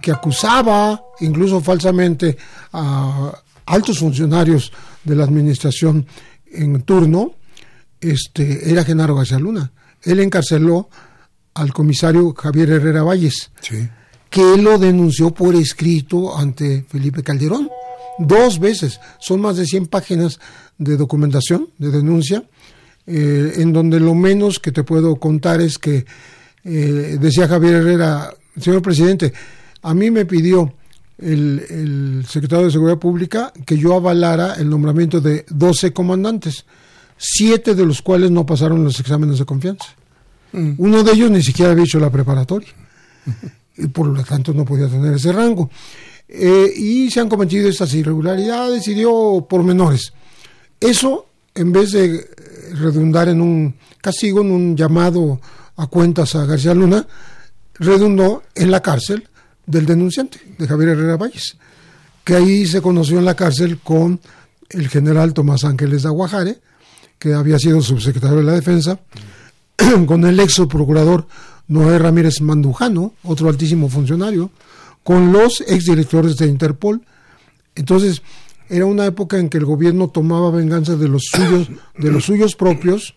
[0.00, 2.38] que acusaba incluso falsamente
[2.72, 3.32] a
[3.68, 4.72] altos funcionarios
[5.04, 6.06] de la administración
[6.50, 7.34] en turno,
[8.00, 9.72] este, era Genaro García Luna.
[10.02, 10.88] Él encarceló
[11.54, 13.50] al comisario Javier Herrera Valles,
[14.30, 17.68] que lo denunció por escrito ante Felipe Calderón.
[18.18, 20.38] Dos veces, son más de 100 páginas
[20.76, 22.44] de documentación, de denuncia,
[23.06, 26.04] eh, en donde lo menos que te puedo contar es que
[26.64, 29.32] eh, decía Javier Herrera, señor presidente,
[29.82, 30.74] a mí me pidió
[31.18, 36.64] el, secretario de Seguridad Pública que yo avalara el nombramiento de 12 comandantes,
[37.16, 39.86] siete de los cuales no pasaron los exámenes de confianza.
[40.52, 40.74] Mm.
[40.78, 42.68] Uno de ellos ni siquiera había hecho la preparatoria
[43.76, 45.70] y por lo tanto no podía tener ese rango.
[46.28, 50.12] Eh, y se han cometido estas irregularidades y dio pormenores.
[50.78, 52.28] Eso, en vez de
[52.74, 55.40] redundar en un castigo, en un llamado
[55.76, 57.06] a cuentas a García Luna,
[57.78, 59.28] redundó en la cárcel
[59.68, 61.56] del denunciante, de Javier Herrera Valles,
[62.24, 64.18] que ahí se conoció en la cárcel con
[64.70, 66.58] el general Tomás Ángeles de Aguajare,
[67.18, 68.98] que había sido subsecretario de la Defensa,
[70.06, 71.26] con el ex procurador
[71.68, 74.50] Noé Ramírez Mandujano, otro altísimo funcionario,
[75.04, 77.02] con los exdirectores de Interpol.
[77.74, 78.22] Entonces,
[78.70, 82.56] era una época en que el gobierno tomaba venganza de los suyos, de los suyos
[82.56, 83.14] propios,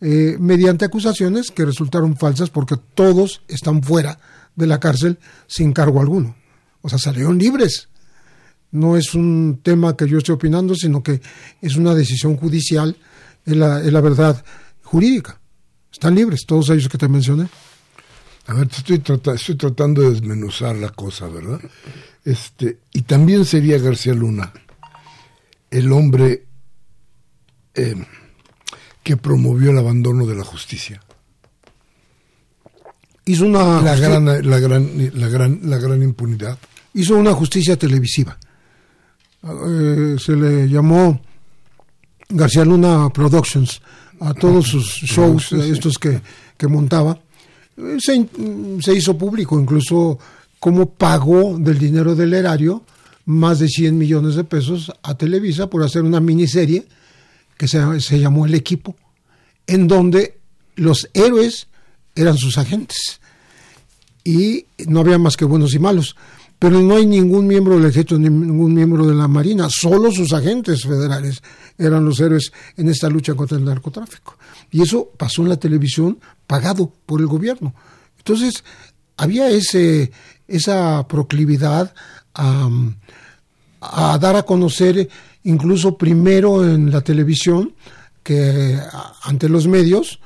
[0.00, 4.18] eh, mediante acusaciones que resultaron falsas porque todos están fuera
[4.54, 6.36] de la cárcel sin cargo alguno.
[6.80, 7.88] O sea, salieron libres.
[8.70, 11.20] No es un tema que yo esté opinando, sino que
[11.60, 12.96] es una decisión judicial,
[13.44, 14.42] es la, verdad
[14.82, 15.40] jurídica.
[15.92, 17.48] Están libres, todos ellos que te mencioné.
[18.46, 19.02] A ver, estoy,
[19.34, 21.60] estoy tratando de desmenuzar la cosa, ¿verdad?
[22.24, 24.52] Este, y también sería García Luna
[25.72, 26.44] el hombre
[27.74, 27.96] eh,
[29.02, 31.02] que promovió el abandono de la justicia.
[33.24, 36.58] Hizo una la gran, la gran, la gran, la gran impunidad.
[36.94, 38.36] Hizo una justicia televisiva.
[39.44, 41.20] Eh, se le llamó
[42.28, 43.80] García Luna Productions
[44.20, 46.20] a todos sus shows, estos que,
[46.56, 47.18] que montaba.
[47.76, 48.28] Eh, se,
[48.80, 50.18] se, hizo público incluso
[50.58, 52.84] cómo pagó del dinero del erario
[53.24, 56.86] más de 100 millones de pesos a Televisa por hacer una miniserie
[57.56, 58.96] que se, se llamó El Equipo,
[59.66, 60.38] en donde
[60.76, 61.68] los héroes
[62.14, 63.20] eran sus agentes
[64.24, 66.16] y no había más que buenos y malos.
[66.58, 70.82] Pero no hay ningún miembro del ejército, ningún miembro de la Marina, solo sus agentes
[70.84, 71.42] federales
[71.76, 74.36] eran los héroes en esta lucha contra el narcotráfico.
[74.70, 77.74] Y eso pasó en la televisión pagado por el gobierno.
[78.16, 78.62] Entonces,
[79.16, 80.12] había ese,
[80.46, 81.92] esa proclividad
[82.34, 82.70] a,
[83.80, 85.08] a dar a conocer
[85.42, 87.74] incluso primero en la televisión
[88.22, 88.78] que
[89.24, 90.20] ante los medios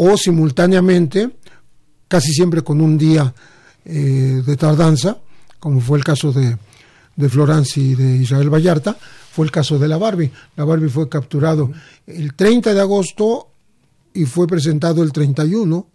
[0.00, 1.30] o simultáneamente,
[2.06, 3.34] casi siempre con un día
[3.84, 5.18] eh, de tardanza,
[5.58, 6.56] como fue el caso de,
[7.16, 8.96] de Florence y de Israel Vallarta,
[9.32, 10.30] fue el caso de la Barbie.
[10.56, 11.72] La Barbie fue capturado
[12.06, 13.48] el 30 de agosto
[14.14, 15.86] y fue presentado el 31,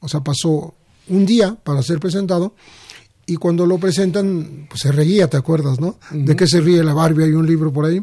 [0.00, 0.74] o sea, pasó
[1.08, 2.54] un día para ser presentado
[3.26, 5.98] y cuando lo presentan, pues se reía, ¿te acuerdas, no?
[6.10, 8.00] De qué se ríe la Barbie, hay un libro por ahí.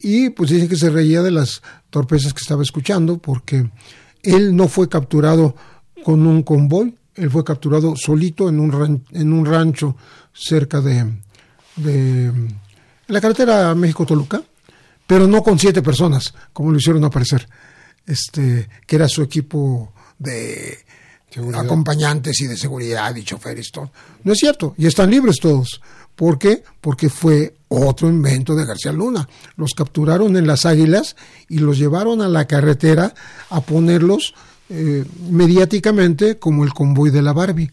[0.00, 3.70] Y pues dicen que se reía de las torpezas que estaba escuchando, porque
[4.22, 5.54] él no fue capturado
[6.04, 9.96] con un convoy, él fue capturado solito en un, en un rancho
[10.32, 11.06] cerca de,
[11.76, 12.32] de
[13.08, 14.42] la carretera México-Toluca,
[15.06, 17.46] pero no con siete personas, como lo hicieron aparecer,
[18.06, 20.78] este, que era su equipo de
[21.54, 23.90] acompañantes y de seguridad y choferes, todo.
[24.24, 25.80] No es cierto, y están libres todos.
[26.16, 26.62] ¿Por qué?
[26.80, 29.28] Porque fue otro invento de García Luna.
[29.56, 31.16] Los capturaron en las águilas
[31.48, 33.14] y los llevaron a la carretera
[33.50, 34.34] a ponerlos
[34.68, 37.70] eh, mediáticamente como el convoy de la Barbie.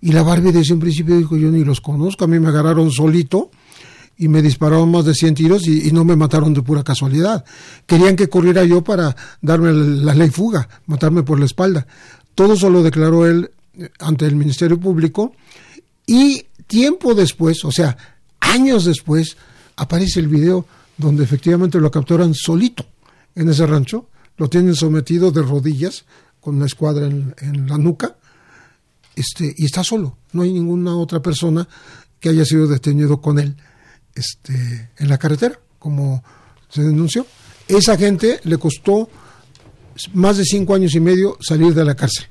[0.00, 2.90] Y la Barbie desde un principio dijo, yo ni los conozco, a mí me agarraron
[2.90, 3.50] solito
[4.16, 7.44] y me dispararon más de 100 tiros y, y, no me mataron de pura casualidad.
[7.86, 11.86] Querían que corriera yo para darme la ley fuga, matarme por la espalda.
[12.34, 13.50] Todo eso lo declaró él
[13.98, 15.32] ante el Ministerio Público
[16.10, 17.96] y tiempo después, o sea,
[18.40, 19.36] años después,
[19.76, 20.66] aparece el video
[20.98, 22.84] donde efectivamente lo capturan solito
[23.36, 26.04] en ese rancho, lo tienen sometido de rodillas
[26.40, 28.16] con una escuadra en, en la nuca
[29.14, 31.68] este, y está solo, no hay ninguna otra persona
[32.18, 33.54] que haya sido detenido con él
[34.14, 36.24] este, en la carretera, como
[36.68, 37.24] se denunció.
[37.68, 39.08] Esa gente le costó
[40.14, 42.26] más de cinco años y medio salir de la cárcel.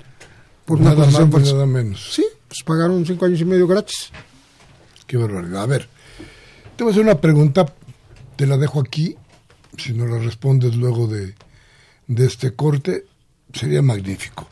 [0.65, 2.11] Por nada más nada menos.
[2.11, 4.09] Sí, pues pagaron cinco años y medio gratis.
[5.07, 5.61] Qué barbaridad.
[5.61, 5.87] A ver,
[6.75, 7.73] te voy a hacer una pregunta,
[8.35, 9.15] te la dejo aquí,
[9.77, 11.35] si no la respondes luego de,
[12.07, 13.05] de este corte,
[13.53, 14.49] sería magnífico.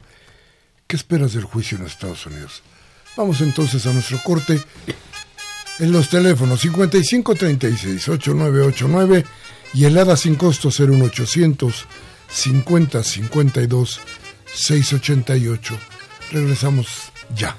[0.86, 2.62] ¿Qué esperas del juicio en Estados Unidos?
[3.18, 4.62] Vamos entonces a nuestro corte
[5.80, 9.26] en los teléfonos 5536-8989
[9.74, 11.88] y el ADA sin costo 01800
[12.30, 14.00] 50 52
[14.54, 15.78] 688.
[16.32, 17.58] Regresamos ya.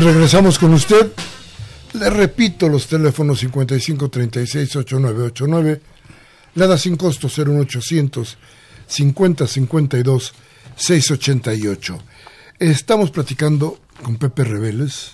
[0.00, 1.12] Regresamos con usted.
[1.92, 5.80] Le repito los teléfonos 55 36 8989,
[6.56, 8.36] le da sin costo 01800
[8.88, 10.34] 50 52
[10.74, 12.02] 688.
[12.58, 15.12] Estamos platicando con Pepe Reveles,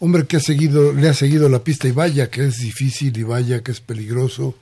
[0.00, 3.22] hombre que ha seguido, le ha seguido la pista y vaya que es difícil y
[3.22, 4.56] vaya que es peligroso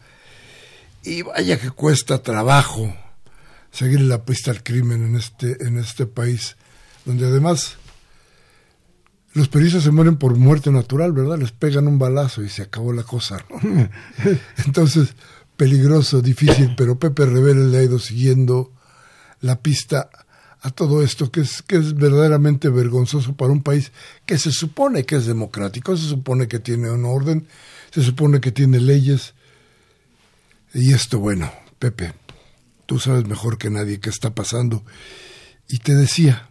[1.03, 2.95] y vaya que cuesta trabajo
[3.71, 6.57] seguir la pista al crimen en este, en este país,
[7.07, 7.79] donde además
[9.35, 11.39] los periodistas se mueren por muerte natural, ¿verdad?
[11.39, 13.45] Les pegan un balazo y se acabó la cosa.
[14.67, 15.15] Entonces,
[15.57, 18.73] peligroso, difícil, pero Pepe Revere le ha ido siguiendo
[19.41, 20.11] la pista
[20.61, 23.91] a todo esto que es, que es verdaderamente vergonzoso para un país
[24.27, 27.49] que se supone que es democrático, se supone que tiene un orden,
[27.91, 29.35] se supone que tiene leyes.
[30.75, 32.15] Y esto, bueno, Pepe,
[32.87, 34.85] tú sabes mejor que nadie qué está pasando.
[35.69, 36.49] Y te decía,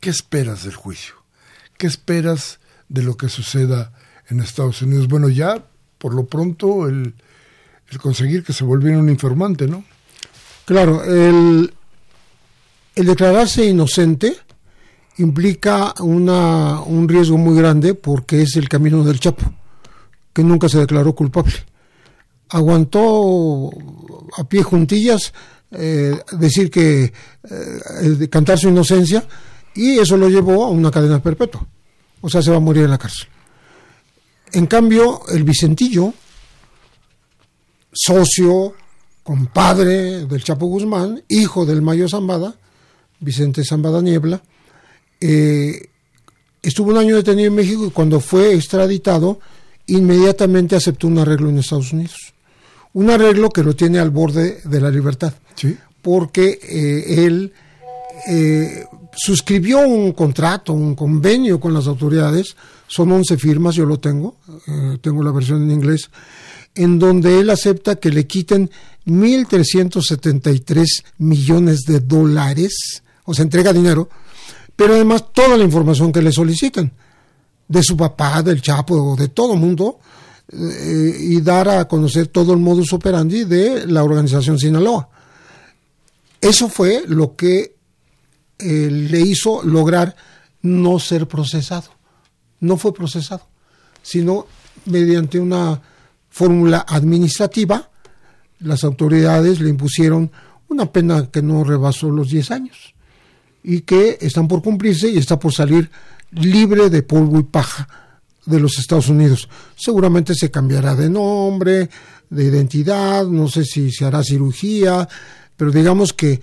[0.00, 1.23] ¿qué esperas del juicio?
[1.76, 3.92] ¿Qué esperas de lo que suceda
[4.28, 5.08] en Estados Unidos?
[5.08, 5.64] Bueno, ya
[5.98, 7.14] por lo pronto el,
[8.00, 9.84] conseguir que se volviera un informante, ¿no?
[10.64, 11.72] Claro, el,
[12.94, 14.36] el declararse inocente
[15.18, 19.52] implica una, un riesgo muy grande porque es el camino del Chapo,
[20.32, 21.54] que nunca se declaró culpable.
[22.50, 23.70] Aguantó
[24.36, 25.32] a pie juntillas
[25.70, 27.12] eh, decir que
[27.50, 29.26] eh, cantar su inocencia
[29.74, 31.66] y eso lo llevó a una cadena perpetua.
[32.20, 33.28] O sea, se va a morir en la cárcel.
[34.52, 36.14] En cambio, el Vicentillo,
[37.92, 38.74] socio,
[39.24, 42.54] compadre del Chapo Guzmán, hijo del Mayo Zambada,
[43.20, 44.42] Vicente Zambada Niebla,
[45.20, 45.88] eh,
[46.62, 49.40] estuvo un año detenido en México y cuando fue extraditado,
[49.86, 52.34] inmediatamente aceptó un arreglo en Estados Unidos.
[52.92, 55.34] Un arreglo que lo tiene al borde de la libertad.
[55.56, 55.76] ¿Sí?
[56.00, 57.52] Porque eh, él
[58.28, 58.84] eh,
[59.16, 62.56] suscribió un contrato, un convenio con las autoridades,
[62.86, 64.36] son 11 firmas, yo lo tengo,
[64.66, 66.10] eh, tengo la versión en inglés,
[66.74, 68.70] en donde él acepta que le quiten
[69.06, 74.08] 1.373 millones de dólares, o sea, entrega dinero,
[74.76, 76.92] pero además toda la información que le solicitan,
[77.66, 79.98] de su papá, del Chapo, de todo el mundo,
[80.52, 85.08] eh, y dar a conocer todo el modus operandi de la organización Sinaloa.
[86.40, 87.73] Eso fue lo que
[88.58, 90.16] eh, le hizo lograr
[90.62, 91.90] no ser procesado.
[92.60, 93.46] No fue procesado,
[94.02, 94.46] sino
[94.86, 95.80] mediante una
[96.30, 97.90] fórmula administrativa,
[98.60, 100.30] las autoridades le impusieron
[100.68, 102.94] una pena que no rebasó los 10 años
[103.62, 105.90] y que están por cumplirse y está por salir
[106.32, 107.88] libre de polvo y paja
[108.46, 109.48] de los Estados Unidos.
[109.76, 111.88] Seguramente se cambiará de nombre,
[112.28, 115.08] de identidad, no sé si se hará cirugía,
[115.56, 116.40] pero digamos que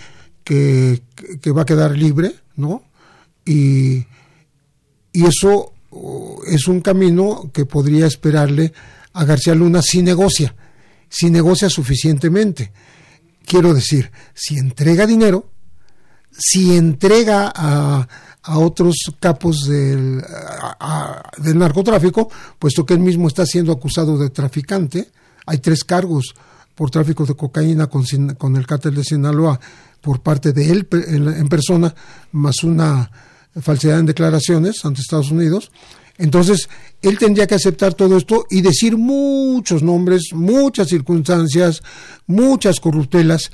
[1.42, 2.84] que, va a quedar libre, ¿no?
[3.46, 4.06] Y,
[5.14, 8.74] y eso uh, es un camino que podría esperarle
[9.14, 10.54] a García Luna si negocia,
[11.10, 12.72] si negocia suficientemente.
[13.46, 15.50] Quiero decir, si entrega dinero,
[16.32, 18.08] si entrega a,
[18.44, 20.24] a otros capos del,
[21.38, 22.30] del narcotráfico,
[22.60, 25.10] puesto que él mismo está siendo acusado de traficante,
[25.46, 26.34] hay tres cargos
[26.76, 28.06] por tráfico de cocaína con,
[28.38, 29.60] con el cártel de Sinaloa
[30.02, 31.94] por parte de él en persona,
[32.32, 33.12] más una
[33.60, 35.72] falsedad en declaraciones ante Estados Unidos.
[36.18, 36.70] Entonces,
[37.02, 41.82] él tendría que aceptar todo esto y decir muchos nombres, muchas circunstancias,
[42.28, 43.52] muchas corruptelas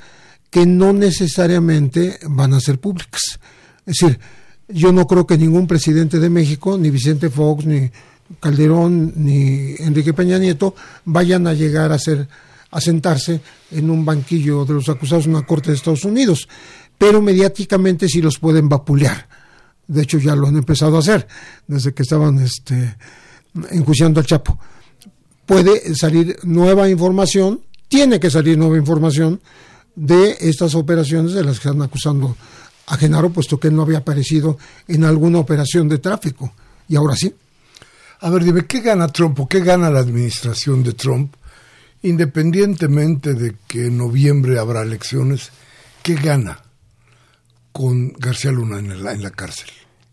[0.50, 3.22] que no necesariamente van a ser públicas.
[3.86, 4.18] Es decir,
[4.68, 7.90] yo no creo que ningún presidente de México, ni Vicente Fox, ni
[8.40, 10.74] Calderón, ni Enrique Peña Nieto,
[11.04, 12.28] vayan a llegar a ser
[12.70, 13.40] a sentarse
[13.70, 16.48] en un banquillo de los acusados en una corte de Estados Unidos,
[16.96, 19.28] pero mediáticamente sí los pueden vapulear.
[19.86, 21.26] De hecho, ya lo han empezado a hacer
[21.66, 22.96] desde que estaban este,
[23.70, 24.58] enjuiciando al Chapo.
[25.46, 29.40] Puede salir nueva información, tiene que salir nueva información
[29.94, 32.36] de estas operaciones de las que están acusando
[32.86, 36.52] a Genaro, puesto que él no había aparecido en alguna operación de tráfico.
[36.88, 37.34] Y ahora sí.
[38.20, 41.34] A ver, dime, ¿qué gana Trump o qué gana la administración de Trump
[42.02, 45.50] independientemente de que en noviembre habrá elecciones,
[46.02, 46.62] ¿qué gana
[47.72, 49.68] con García Luna en la, en la cárcel?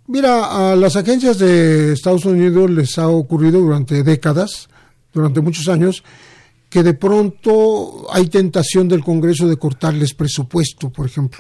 [0.07, 4.69] Mira, a las agencias de Estados Unidos les ha ocurrido durante décadas,
[5.11, 6.03] durante muchos años,
[6.69, 11.39] que de pronto hay tentación del Congreso de cortarles presupuesto, por ejemplo,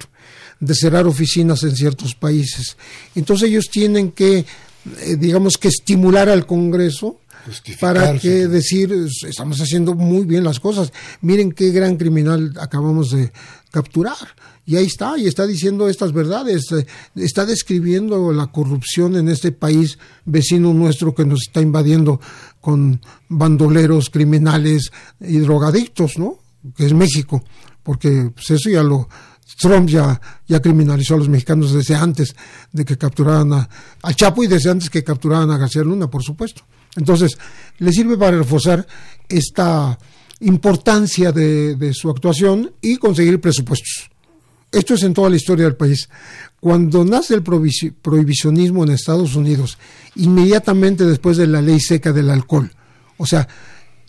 [0.59, 2.77] de cerrar oficinas en ciertos países.
[3.13, 7.19] Entonces ellos tienen que, eh, digamos que estimular al Congreso
[7.79, 8.93] para que decir
[9.27, 10.91] estamos haciendo muy bien las cosas.
[11.21, 13.31] Miren qué gran criminal acabamos de
[13.71, 14.17] capturar.
[14.67, 19.51] Y ahí está, y está diciendo estas verdades, eh, está describiendo la corrupción en este
[19.51, 22.19] país vecino nuestro que nos está invadiendo
[22.61, 26.39] con bandoleros, criminales y drogadictos, ¿no?
[26.75, 27.43] Que es México,
[27.83, 29.07] porque pues, eso ya lo,
[29.59, 32.35] Trump ya, ya criminalizó a los mexicanos desde antes
[32.71, 36.63] de que capturaran a, Chapo y desde antes que capturaran a García Luna, por supuesto.
[36.95, 37.37] Entonces,
[37.79, 38.85] le sirve para reforzar
[39.27, 39.97] esta
[40.41, 44.09] importancia de, su actuación y conseguir presupuestos.
[44.71, 46.09] Esto es en toda la historia del país.
[46.59, 49.77] Cuando nace el prohibicionismo en Estados Unidos,
[50.15, 52.71] inmediatamente después de la ley seca del alcohol,
[53.17, 53.47] o sea,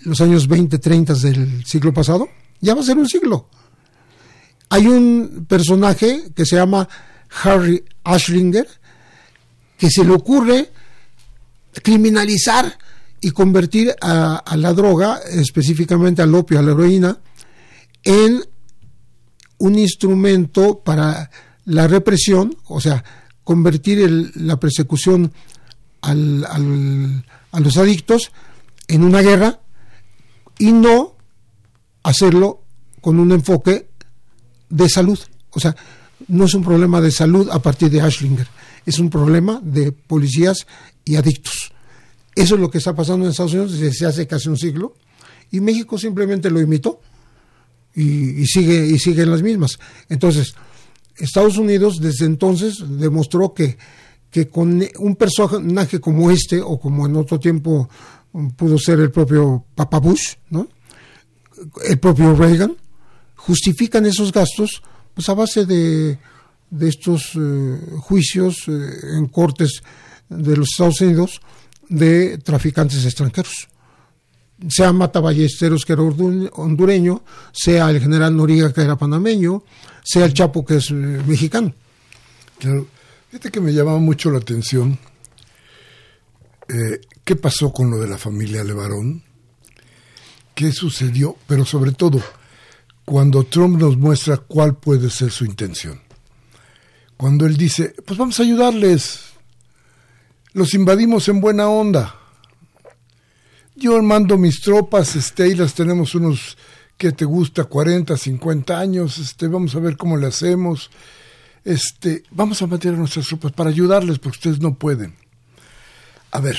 [0.01, 2.29] los años 20, 30 del siglo pasado,
[2.61, 3.49] ya va a ser un siglo.
[4.69, 6.89] Hay un personaje que se llama
[7.45, 8.67] Harry Ashlinger,
[9.79, 10.73] que se le ocurre
[11.83, 12.79] criminalizar
[13.21, 17.19] y convertir a, la droga, específicamente al opio, a la heroína,
[18.05, 18.43] en
[19.59, 21.31] un instrumento para
[21.65, 23.03] la represión, o sea,
[23.43, 25.33] convertir la persecución
[26.03, 28.31] a los adictos
[28.87, 29.61] en una guerra
[30.59, 31.17] y no
[32.03, 32.63] hacerlo
[33.01, 33.89] con un enfoque
[34.69, 35.19] de salud.
[35.51, 35.75] O sea,
[36.29, 38.47] no es un problema de salud a partir de Ashlinger,
[38.85, 40.67] es un problema de policías
[41.07, 41.73] y adictos.
[42.35, 44.95] Eso es lo que está pasando en Estados Unidos desde hace casi un siglo
[45.51, 47.01] y México simplemente lo imitó
[47.95, 49.79] y, sigue y sigue en las mismas.
[50.11, 50.55] Entonces,
[51.17, 53.79] Estados Unidos desde entonces demostró que,
[54.31, 57.89] que con un personaje como este o como en otro tiempo
[58.57, 60.69] pudo ser el propio Papa Bush, ¿no?
[61.85, 62.77] el propio Reagan,
[63.35, 64.83] justifican esos gastos
[65.15, 66.19] pues a base de,
[66.71, 69.83] de estos eh, juicios eh, en cortes
[70.29, 71.41] de los Estados Unidos
[71.89, 73.69] de traficantes extranjeros.
[74.69, 77.23] Sea Mata Ballesteros, que era hondureño,
[77.53, 79.63] sea el general Noriega, que era panameño,
[80.03, 81.75] sea el Chapo, que es eh, mexicano.
[82.59, 82.87] Claro.
[83.53, 84.99] Que me llamaba mucho la atención
[87.25, 89.23] qué pasó con lo de la familia Levarón,
[90.55, 92.23] qué sucedió, pero sobre todo,
[93.05, 96.01] cuando Trump nos muestra cuál puede ser su intención.
[97.17, 99.26] Cuando él dice, pues vamos a ayudarles,
[100.57, 102.19] los invadimos en buena onda.
[103.75, 106.57] Yo mando mis tropas, este, y las tenemos unos
[106.97, 110.91] que te gusta 40, 50 años, este, vamos a ver cómo le hacemos.
[111.63, 115.15] Este, vamos a meter a nuestras tropas para ayudarles porque ustedes no pueden.
[116.31, 116.57] A ver,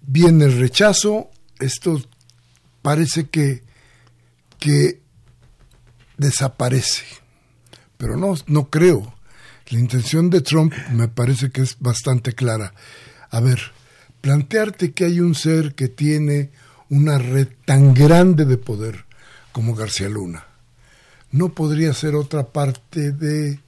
[0.00, 1.28] viene el rechazo,
[1.58, 2.00] esto
[2.80, 3.62] parece que
[4.58, 5.02] que
[6.16, 7.04] desaparece.
[7.98, 9.19] Pero no, no creo.
[9.70, 12.74] La intención de Trump me parece que es bastante clara.
[13.30, 13.60] A ver,
[14.20, 16.50] plantearte que hay un ser que tiene
[16.88, 19.04] una red tan grande de poder
[19.52, 20.44] como García Luna.
[21.30, 23.60] No podría ser otra parte de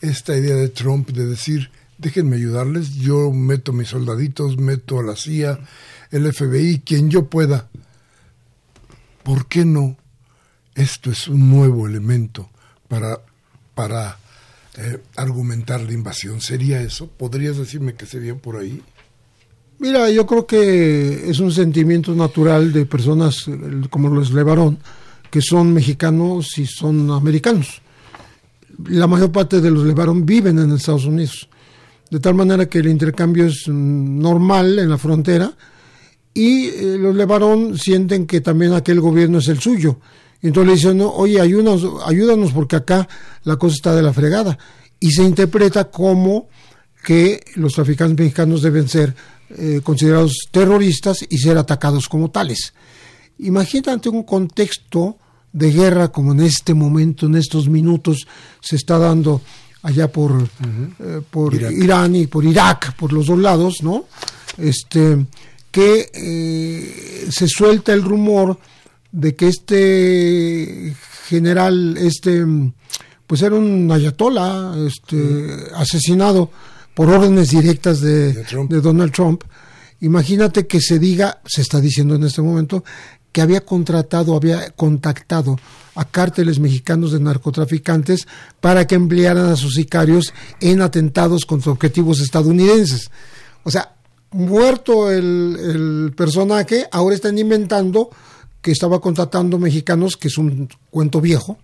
[0.00, 5.16] esta idea de Trump de decir, déjenme ayudarles, yo meto mis soldaditos, meto a la
[5.16, 5.58] CIA,
[6.10, 7.68] el FBI, quien yo pueda.
[9.22, 9.96] ¿Por qué no
[10.74, 12.50] esto es un nuevo elemento
[12.86, 13.20] para,
[13.74, 14.18] para
[14.80, 16.40] eh, argumentar la invasión.
[16.40, 17.08] ¿Sería eso?
[17.08, 18.80] ¿Podrías decirme que sería por ahí?
[19.80, 23.46] Mira, yo creo que es un sentimiento natural de personas
[23.90, 24.78] como los Levarón,
[25.30, 27.82] que son mexicanos y son americanos.
[28.86, 31.48] La mayor parte de los Levarón viven en Estados Unidos,
[32.08, 35.52] de tal manera que el intercambio es normal en la frontera
[36.32, 39.98] y eh, los Levarón sienten que también aquel gobierno es el suyo
[40.42, 43.08] entonces le dicen, oye, ayúdanos, ayúdanos porque acá
[43.42, 44.58] la cosa está de la fregada.
[45.00, 46.48] Y se interpreta como
[47.04, 49.14] que los traficantes mexicanos deben ser
[49.50, 52.74] eh, considerados terroristas y ser atacados como tales.
[53.38, 55.16] Imagínate un contexto
[55.52, 58.26] de guerra como en este momento, en estos minutos,
[58.60, 59.40] se está dando
[59.82, 60.48] allá por,
[61.00, 64.04] eh, por Irán y por Irak, por los dos lados, ¿no?
[64.58, 65.24] Este,
[65.70, 68.58] que eh, se suelta el rumor
[69.12, 70.94] de que este
[71.26, 72.44] general, este,
[73.26, 76.50] pues era un ayatollah, este, asesinado
[76.94, 79.44] por órdenes directas de, de, Donald Trump.
[80.00, 82.84] Imagínate que se diga, se está diciendo en este momento,
[83.30, 85.58] que había contratado, había contactado
[85.94, 88.26] a cárteles mexicanos de narcotraficantes
[88.60, 93.10] para que emplearan a sus sicarios en atentados contra objetivos estadounidenses.
[93.64, 93.94] O sea,
[94.30, 98.10] muerto el, el personaje, ahora están inventando
[98.68, 101.56] que estaba contratando mexicanos, que es un cuento viejo,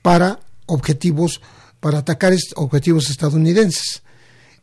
[0.00, 1.42] para objetivos,
[1.78, 4.02] para atacar objetivos estadounidenses.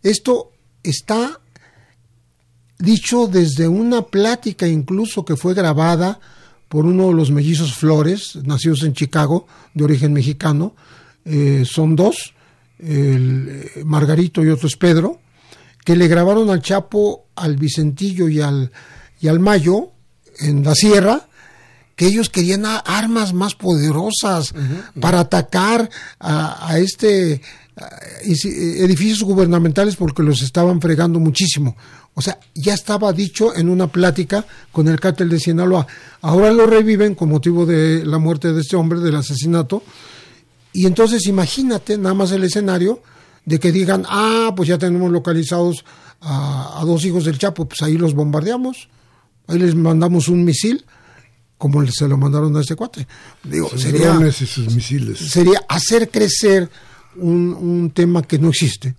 [0.01, 1.39] Esto está
[2.79, 6.19] dicho desde una plática incluso que fue grabada
[6.69, 10.75] por uno de los mellizos Flores, nacidos en Chicago, de origen mexicano.
[11.23, 12.33] Eh, son dos,
[12.79, 15.19] el, eh, Margarito y otro es Pedro,
[15.85, 18.71] que le grabaron al Chapo, al Vicentillo y al,
[19.21, 19.91] y al Mayo
[20.39, 21.27] en la sierra,
[21.95, 24.53] que ellos querían armas más poderosas
[24.99, 25.89] para atacar
[26.19, 27.41] a, a este
[28.23, 31.75] edificios gubernamentales porque los estaban fregando muchísimo.
[32.13, 35.85] O sea, ya estaba dicho en una plática con el cártel de Sinaloa.
[36.21, 39.83] Ahora lo reviven con motivo de la muerte de este hombre, del asesinato.
[40.71, 43.01] Y entonces imagínate nada más el escenario
[43.43, 45.83] de que digan, ah, pues ya tenemos localizados
[46.21, 48.89] a, dos hijos del Chapo, pues ahí los bombardeamos,
[49.47, 50.85] ahí les mandamos un misil,
[51.57, 53.07] como se lo mandaron a este cuate.
[53.43, 55.19] Digo, sería, misiles.
[55.19, 56.69] sería hacer crecer
[57.15, 58.95] un, tema que no existe,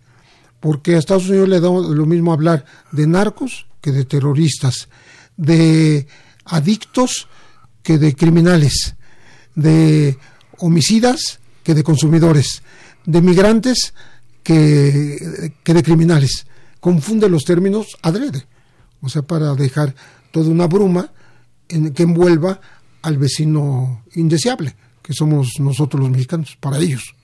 [0.60, 4.88] porque a Estados Unidos le da lo mismo hablar de narcos que de terroristas,
[5.36, 6.06] de
[6.44, 7.28] adictos
[7.82, 8.96] que de criminales,
[9.54, 10.18] de
[10.58, 12.62] homicidas que de consumidores,
[13.04, 13.92] de migrantes
[14.42, 16.46] que, que de criminales.
[16.80, 18.46] Confunde los términos adrede,
[19.02, 19.94] o sea, para dejar
[20.30, 21.12] toda una bruma
[21.68, 22.60] en, que envuelva
[23.02, 27.14] al vecino indeseable, que somos nosotros los mexicanos, para ellos.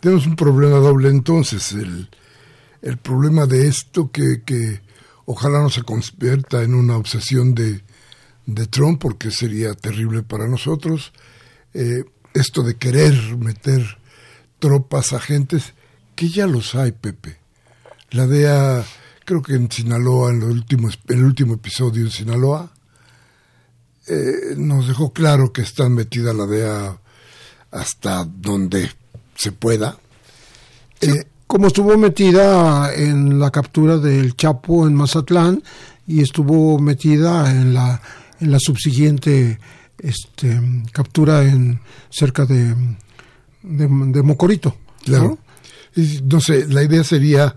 [0.00, 2.08] Tenemos un problema doble entonces, el,
[2.82, 4.82] el problema de esto que, que,
[5.26, 7.82] ojalá no se convierta en una obsesión de,
[8.46, 11.12] de Trump, porque sería terrible para nosotros,
[11.72, 12.04] eh,
[12.34, 13.98] esto de querer meter
[14.58, 15.72] tropas, agentes,
[16.14, 17.38] que ya los hay, Pepe.
[18.10, 18.84] La DEA,
[19.24, 22.73] creo que en Sinaloa, en, en el último episodio en Sinaloa,
[24.06, 26.98] eh, nos dejó claro que está metida la DEA
[27.70, 28.90] hasta donde
[29.36, 29.98] se pueda.
[31.00, 35.62] Eh, como estuvo metida en la captura del Chapo en Mazatlán
[36.06, 38.00] y estuvo metida en la,
[38.40, 39.58] en la subsiguiente
[39.98, 40.60] este,
[40.92, 41.80] captura en
[42.10, 42.74] cerca de,
[43.62, 44.76] de, Mocorito.
[45.04, 45.38] Claro.
[46.24, 46.40] ¿no?
[46.40, 47.56] sé, la idea sería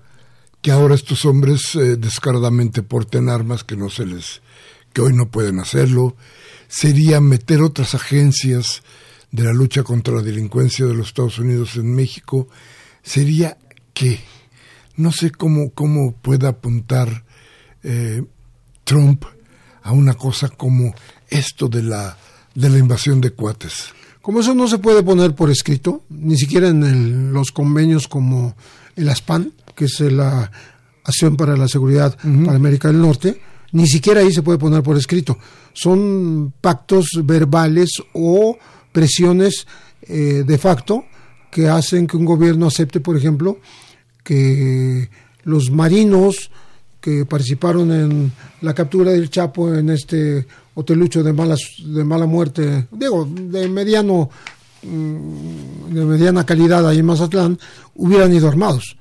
[0.61, 4.41] que ahora estos hombres eh, descaradamente porten armas que no se les
[4.97, 6.15] que hoy no pueden hacerlo
[6.67, 8.81] sería meter otras agencias
[9.29, 12.47] de la lucha contra la delincuencia de los Estados Unidos en México,
[13.03, 13.59] sería
[13.93, 14.19] que
[14.95, 17.25] no sé cómo, cómo pueda apuntar
[17.83, 18.23] eh,
[18.85, 19.23] Trump
[19.83, 20.95] a una cosa como
[21.29, 22.17] esto de la,
[22.55, 23.89] de la invasión de cuates.
[24.23, 28.55] Como eso no se puede poner por escrito, ni siquiera en los convenios como
[28.95, 30.51] el ASPAN, que es la
[31.03, 33.39] Acción para la Seguridad para América del Norte,
[33.71, 35.37] ni siquiera ahí se puede poner por escrito.
[35.73, 38.57] Son pactos verbales o
[38.91, 39.67] presiones
[40.01, 41.05] eh, de facto
[41.51, 43.59] que hacen que un gobierno acepte, por ejemplo,
[44.23, 45.09] que
[45.43, 46.51] los marinos
[46.99, 52.87] que participaron en la captura del Chapo en este hotelucho de malas de mala muerte,
[52.91, 54.29] digo, de mediano
[54.83, 57.59] mm, de mediana calidad ahí en Mazatlán,
[57.95, 58.97] hubieran ido armados.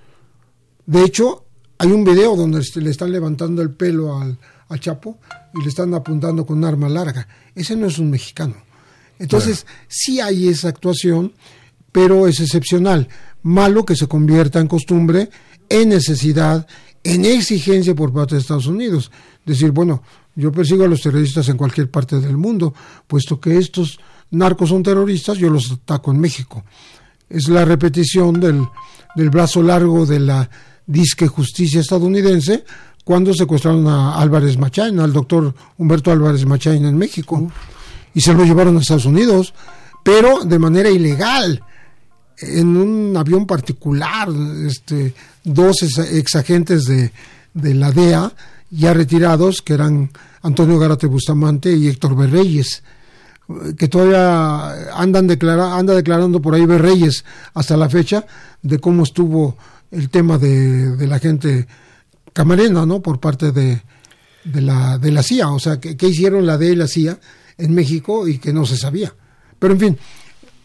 [0.86, 1.44] De hecho,
[1.78, 4.38] hay un video donde le están levantando el pelo al,
[4.68, 5.18] al Chapo
[5.54, 7.26] y le están apuntando con un arma larga.
[7.54, 8.54] Ese no es un mexicano.
[9.18, 11.32] Entonces, sí hay esa actuación,
[11.92, 13.08] pero es excepcional.
[13.42, 15.30] Malo que se convierta en costumbre,
[15.68, 16.66] en necesidad,
[17.02, 19.10] en exigencia por parte de Estados Unidos.
[19.44, 20.02] Decir, bueno,
[20.34, 22.74] yo persigo a los terroristas en cualquier parte del mundo,
[23.06, 23.98] puesto que estos
[24.30, 26.64] narcos son terroristas, yo los ataco en México.
[27.28, 28.62] Es la repetición del,
[29.14, 30.50] del brazo largo de la
[30.86, 32.64] disque justicia estadounidense
[33.06, 37.48] cuando secuestraron a Álvarez Machain, al doctor Humberto Álvarez Machain en México
[38.12, 39.54] y se lo llevaron a Estados Unidos,
[40.02, 41.62] pero de manera ilegal,
[42.36, 44.28] en un avión particular,
[44.66, 47.12] este, dos ex agentes de,
[47.54, 48.32] de la DEA
[48.70, 50.10] ya retirados, que eran
[50.42, 52.82] Antonio Garate Bustamante y Héctor Berreyes,
[53.78, 58.26] que todavía andan declara, anda declarando por ahí Berreyes hasta la fecha
[58.62, 59.56] de cómo estuvo
[59.92, 61.68] el tema de, de la gente
[62.36, 63.00] camarena, ¿no?
[63.00, 63.80] Por parte de,
[64.44, 67.18] de, la, de la CIA, o sea, ¿qué, hicieron la DEA y la CIA?
[67.58, 69.14] en México y que no se sabía.
[69.58, 69.98] Pero en fin,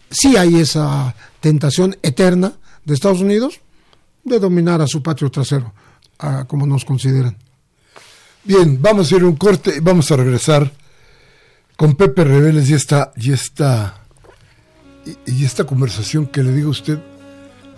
[0.10, 2.54] sí hay esa tentación eterna
[2.84, 3.62] de Estados Unidos
[4.26, 5.74] de dominar a su patrio trasero,
[6.48, 7.38] como nos consideran.
[8.44, 10.70] Bien, vamos a ir a un corte, vamos a regresar
[11.78, 14.02] con Pepe Reveles y esta, y esta,
[15.26, 17.00] y, esta conversación que le digo a usted,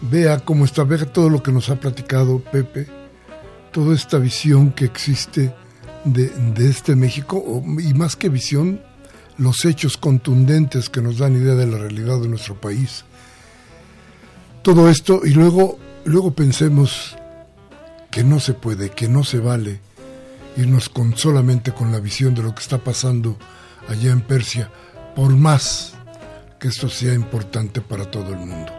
[0.01, 2.87] vea cómo está, vea todo lo que nos ha platicado Pepe,
[3.73, 5.53] toda esta visión que existe
[6.05, 8.81] de, de este México, y más que visión,
[9.37, 13.03] los hechos contundentes que nos dan idea de la realidad de nuestro país.
[14.61, 17.17] Todo esto y luego, luego pensemos
[18.11, 19.81] que no se puede, que no se vale
[20.55, 23.37] irnos con solamente con la visión de lo que está pasando
[23.89, 24.71] allá en Persia,
[25.15, 25.93] por más
[26.59, 28.71] que esto sea importante para todo el mundo.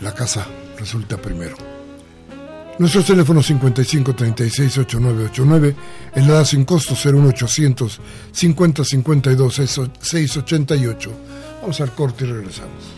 [0.00, 0.46] La casa
[0.78, 1.65] resulta primero.
[2.78, 5.76] Nuestros teléfonos 55 36 8989,
[6.14, 8.00] el edad sin costo 01800
[8.32, 11.10] 50 52 688.
[11.62, 12.95] Vamos al corte y regresamos.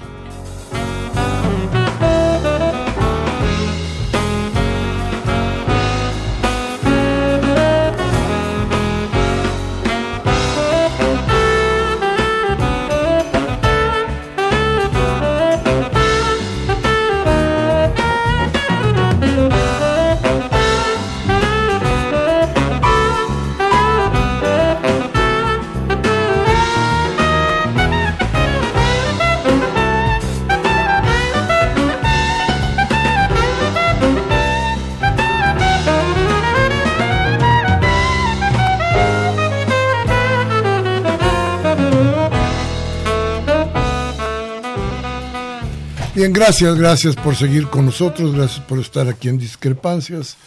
[46.49, 50.39] Gracias, gracias por seguir con nosotros, gracias por estar aquí en Discrepancias.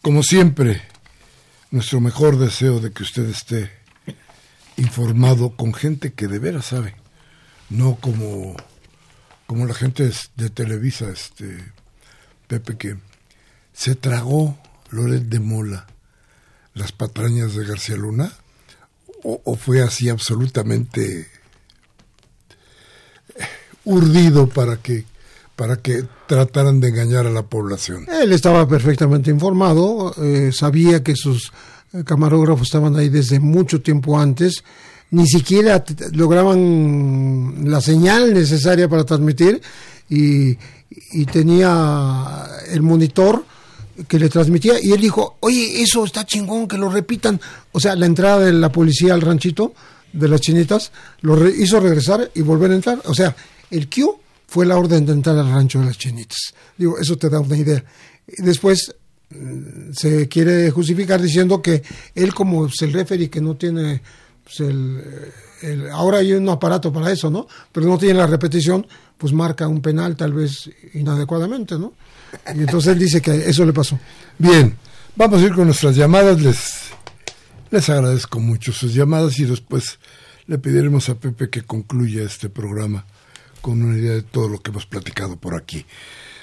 [0.00, 0.82] Como siempre,
[1.72, 3.72] nuestro mejor deseo de que usted esté
[4.76, 6.94] informado con gente que de veras sabe,
[7.70, 8.54] no como,
[9.48, 11.72] como la gente de Televisa, este
[12.46, 12.96] Pepe, que
[13.72, 14.56] se tragó
[14.90, 15.88] Loret de Mola
[16.72, 18.30] las patrañas de García Luna,
[19.24, 21.28] o fue así absolutamente
[23.84, 25.04] urdido para que
[25.56, 28.06] para que trataran de engañar a la población.
[28.08, 31.50] Él estaba perfectamente informado, eh, sabía que sus
[31.92, 34.62] eh, camarógrafos estaban ahí desde mucho tiempo antes,
[35.10, 35.82] ni siquiera
[36.12, 39.62] lograban la señal necesaria para transmitir
[40.10, 40.58] y,
[41.12, 43.44] y tenía el monitor
[44.08, 47.40] que le transmitía y él dijo, oye, eso está chingón, que lo repitan.
[47.72, 49.72] O sea, la entrada de la policía al ranchito
[50.12, 50.92] de las chinitas
[51.22, 53.00] lo hizo regresar y volver a entrar.
[53.06, 53.34] O sea,
[53.70, 56.38] el Q fue la orden de entrar al rancho de las chinitas.
[56.76, 57.84] Digo, eso te da una idea.
[58.38, 58.94] Después
[59.30, 61.82] mm, se quiere justificar diciendo que
[62.14, 64.00] él como es el referee que no tiene
[64.44, 67.48] pues, el, ahora hay un aparato para eso, ¿no?
[67.72, 68.86] Pero no tiene la repetición,
[69.18, 71.94] pues marca un penal tal vez inadecuadamente, ¿no?
[72.54, 73.98] Y entonces él dice que eso le pasó.
[74.38, 74.76] Bien,
[75.16, 76.40] vamos a ir con nuestras llamadas.
[76.40, 76.58] Les,
[77.70, 79.98] les agradezco mucho sus llamadas y después
[80.46, 83.04] le pediremos a Pepe que concluya este programa
[83.66, 85.84] con una idea de todo lo que hemos platicado por aquí.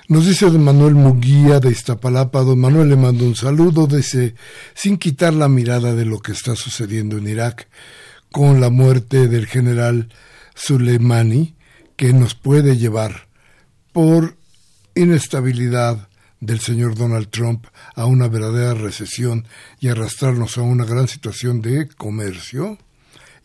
[0.10, 4.36] Nos dice don Manuel Muguía de Iztapalapa, don Manuel le mando un saludo, dice,
[4.74, 7.70] sin quitar la mirada de lo que está sucediendo en Irak
[8.30, 10.10] con la muerte del general
[10.54, 11.56] Soleimani,
[11.96, 13.30] que nos puede llevar
[13.94, 14.36] por
[14.94, 16.10] inestabilidad
[16.42, 19.48] del señor Donald Trump a una verdadera recesión
[19.80, 22.78] y arrastrarnos a una gran situación de comercio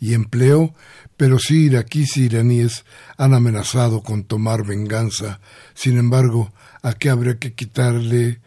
[0.01, 0.74] y empleo
[1.19, 2.85] pero sí iraquíes y iraníes
[3.16, 5.41] han amenazado con tomar venganza.
[5.75, 8.41] Sin embargo, ¿a qué habría que quitarle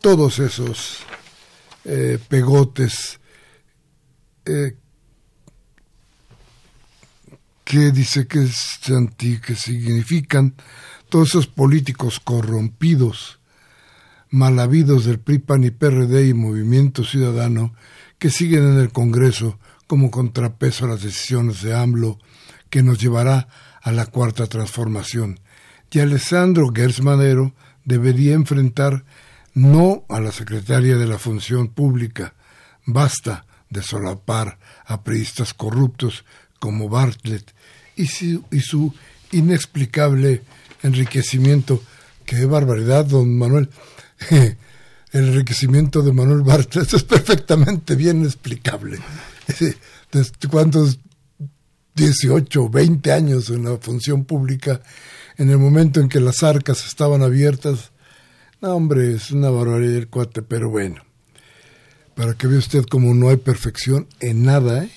[0.00, 0.98] todos esos
[1.84, 3.18] eh, pegotes
[4.44, 4.76] eh,
[7.64, 8.78] que dice que, es,
[9.44, 10.54] que significan
[11.08, 13.40] todos esos políticos corrompidos,
[14.30, 17.74] malavidos del PRI, PAN y PRD y Movimiento Ciudadano
[18.20, 19.58] que siguen en el Congreso
[19.92, 22.18] como contrapeso a las decisiones de AMLO
[22.70, 23.48] que nos llevará
[23.82, 25.38] a la cuarta transformación.
[25.90, 27.52] Y Alessandro Gersmanero
[27.84, 29.04] debería enfrentar
[29.52, 32.32] no a la secretaria de la Función Pública,
[32.86, 36.24] basta de solapar a priistas corruptos
[36.58, 37.52] como Bartlett
[37.94, 38.94] y su, y su
[39.30, 40.40] inexplicable
[40.82, 41.82] enriquecimiento.
[42.24, 43.68] ¡Qué barbaridad, don Manuel!
[44.30, 48.98] El enriquecimiento de Manuel Bartlett es perfectamente bien explicable.
[50.50, 50.98] Cuántos
[51.94, 54.80] 18 o 20 años en la función pública,
[55.36, 57.92] en el momento en que las arcas estaban abiertas.
[58.60, 61.02] No, hombre, es una barbaridad el cuate, pero bueno.
[62.14, 64.90] Para que vea usted como no hay perfección en nada, ¿eh?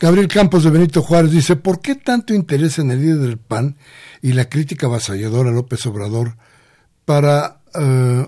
[0.00, 3.76] Gabriel Campos de Benito Juárez dice, ¿por qué tanto interés en el líder del PAN
[4.20, 6.36] y la crítica avasalladora a López Obrador
[7.04, 8.26] para uh,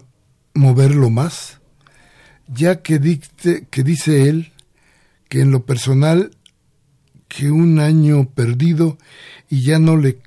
[0.55, 1.59] moverlo más?
[2.47, 4.53] Ya que, dicte, que dice él
[5.29, 6.31] que en lo personal
[7.29, 8.99] que un año perdido
[9.49, 10.19] y ya no le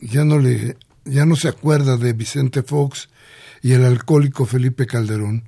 [0.00, 3.08] ya no le ya no se acuerda de Vicente Fox
[3.62, 5.44] y el alcohólico Felipe Calderón.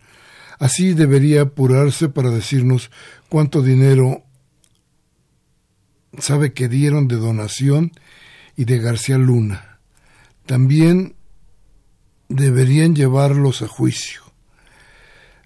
[0.59, 2.91] Así debería apurarse para decirnos
[3.28, 4.24] cuánto dinero
[6.18, 7.93] sabe que dieron de donación
[8.57, 9.78] y de García Luna.
[10.47, 11.14] También
[12.28, 14.30] deberían llevarlos a juicio.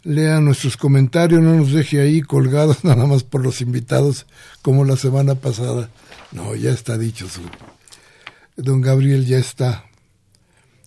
[0.05, 4.26] Lea nuestros comentarios, no nos deje ahí colgados nada más por los invitados
[4.62, 5.90] como la semana pasada.
[6.32, 7.40] No, ya está dicho su...
[8.57, 9.84] Don Gabriel ya está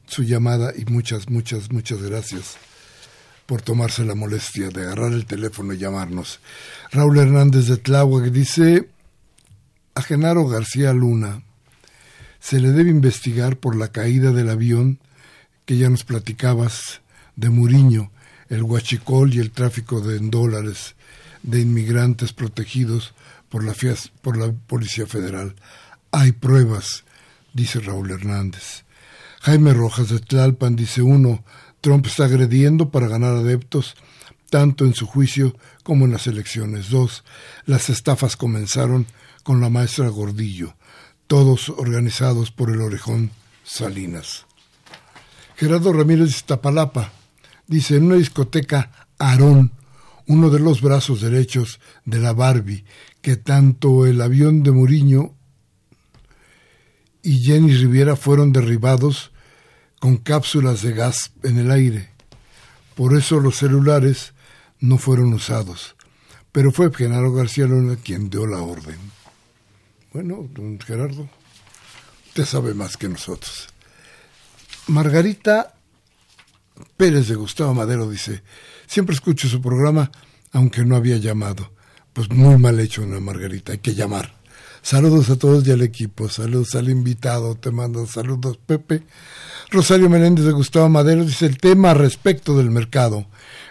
[0.07, 2.55] su llamada y muchas, muchas, muchas gracias
[3.45, 6.39] por tomarse la molestia de agarrar el teléfono y llamarnos.
[6.91, 8.89] Raúl Hernández de Tláhuac dice
[9.95, 11.43] a Genaro García Luna
[12.39, 14.99] se le debe investigar por la caída del avión
[15.65, 17.01] que ya nos platicabas
[17.35, 18.11] de Muriño,
[18.49, 20.95] el huachicol y el tráfico de dólares
[21.43, 23.13] de inmigrantes protegidos
[23.49, 23.73] por la,
[24.21, 25.55] por la Policía Federal.
[26.11, 27.03] Hay pruebas,
[27.53, 28.83] dice Raúl Hernández.
[29.41, 31.43] Jaime Rojas de Tlalpan dice uno,
[31.81, 33.95] Trump está agrediendo para ganar adeptos,
[34.49, 36.89] tanto en su juicio como en las elecciones.
[36.89, 37.23] Dos,
[37.65, 39.05] las estafas comenzaron
[39.43, 40.75] con la maestra Gordillo,
[41.27, 43.31] todos organizados por el orejón
[43.63, 44.45] Salinas.
[45.55, 47.11] Gerardo Ramírez de Iztapalapa
[47.67, 49.71] dice, en una discoteca Aarón,
[50.25, 52.85] uno de los brazos derechos de la Barbie,
[53.21, 55.33] que tanto el avión de Muriño
[57.21, 59.31] y Jenny Riviera fueron derribados
[59.99, 62.09] con cápsulas de gas en el aire.
[62.95, 64.33] Por eso los celulares
[64.79, 65.95] no fueron usados.
[66.51, 68.97] Pero fue Genaro García Luna quien dio la orden.
[70.13, 71.29] Bueno, don Gerardo,
[72.27, 73.67] usted sabe más que nosotros.
[74.87, 75.76] Margarita
[76.95, 78.43] Pérez de Gustavo Madero dice,
[78.85, 80.11] siempre escucho su programa,
[80.51, 81.71] aunque no había llamado.
[82.13, 84.35] Pues muy mal hecho, una Margarita, hay que llamar.
[84.81, 89.03] Saludos a todos y al equipo, saludos al invitado, te mando saludos Pepe.
[89.69, 93.27] Rosario Menéndez de Gustavo Madero dice el tema respecto del mercado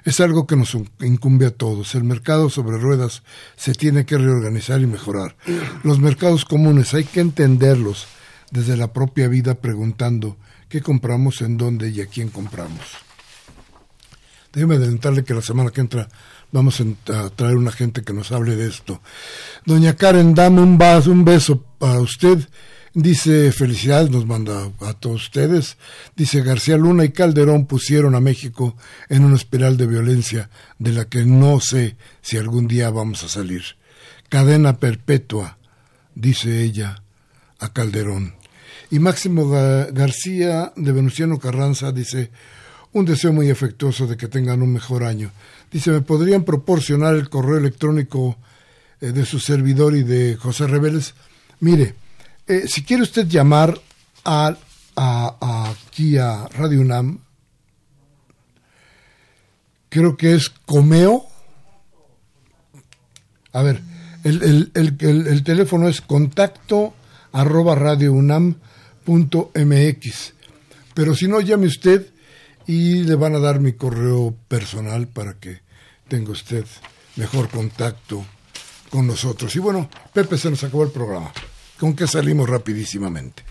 [0.06, 1.96] es algo que nos incumbe a todos.
[1.96, 3.24] El mercado sobre ruedas
[3.56, 5.36] se tiene que reorganizar y mejorar.
[5.82, 8.06] Los mercados comunes hay que entenderlos
[8.52, 10.36] desde la propia vida preguntando
[10.68, 12.80] qué compramos, en dónde y a quién compramos.
[14.52, 16.08] Déjeme adelantarle que la semana que entra
[16.50, 19.02] vamos a traer una gente que nos hable de esto.
[19.64, 22.48] Doña Karen, dame un, un beso para usted
[22.96, 25.76] Dice, felicidades, nos manda a todos ustedes.
[26.16, 28.74] Dice, García Luna y Calderón pusieron a México
[29.10, 30.48] en una espiral de violencia
[30.78, 33.64] de la que no sé si algún día vamos a salir.
[34.30, 35.58] Cadena perpetua,
[36.14, 37.02] dice ella
[37.58, 38.36] a Calderón.
[38.90, 42.30] Y Máximo García de Venustiano Carranza dice,
[42.92, 45.30] un deseo muy afectuoso de que tengan un mejor año.
[45.70, 48.36] Dice, ¿me podrían proporcionar el correo electrónico
[49.00, 51.14] eh, de su servidor y de José Reveles?
[51.60, 51.94] Mire,
[52.46, 53.78] eh, si quiere usted llamar
[54.24, 54.56] a,
[54.96, 57.18] aquí a Radio UNAM,
[59.88, 61.26] creo que es Comeo.
[63.52, 63.82] A ver,
[64.24, 66.94] el, el, teléfono es contacto
[67.32, 67.74] arroba
[69.06, 70.34] radiounam.mx.
[70.94, 72.06] Pero si no, llame usted
[72.66, 75.60] y le van a dar mi correo personal para que
[76.08, 76.64] tenga usted
[77.16, 78.24] mejor contacto
[78.90, 79.54] con nosotros.
[79.56, 81.32] Y bueno, Pepe, se nos acabó el programa.
[81.78, 83.42] ¿Con qué salimos rapidísimamente?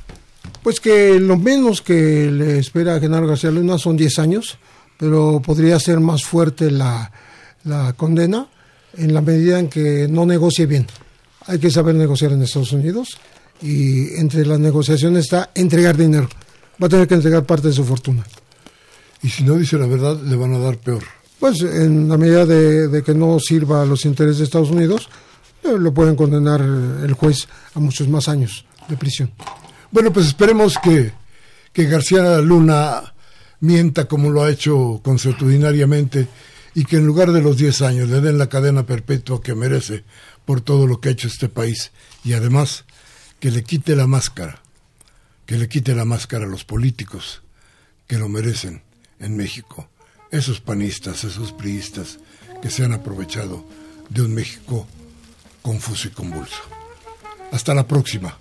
[0.63, 4.57] Pues que lo menos que le espera a Genaro García Luna son 10 años,
[4.97, 7.11] pero podría ser más fuerte la,
[7.63, 8.47] la condena
[8.97, 10.87] en la medida en que no negocie bien.
[11.47, 13.19] Hay que saber negociar en Estados Unidos
[13.61, 16.29] y entre las negociaciones está entregar dinero.
[16.81, 18.25] Va a tener que entregar parte de su fortuna.
[19.21, 21.03] Y si no dice la verdad, le van a dar peor.
[21.39, 25.09] Pues en la medida de, de que no sirva a los intereses de Estados Unidos,
[25.63, 29.31] eh, lo pueden condenar el juez a muchos más años de prisión.
[29.91, 31.11] Bueno, pues esperemos que,
[31.73, 33.15] que García Luna
[33.61, 36.27] mienta como lo ha hecho consuetudinariamente
[36.75, 40.03] y que en lugar de los 10 años le den la cadena perpetua que merece
[40.45, 41.91] por todo lo que ha hecho este país
[42.23, 42.85] y además
[43.45, 44.59] que le quite la máscara,
[45.45, 47.43] que le quite la máscara a los políticos
[48.07, 48.81] que lo merecen
[49.19, 49.87] en México,
[50.31, 52.17] esos panistas, esos priistas
[52.63, 53.63] que se han aprovechado
[54.09, 54.87] de un México
[55.61, 56.57] confuso y convulso.
[57.51, 58.35] Hasta la próxima.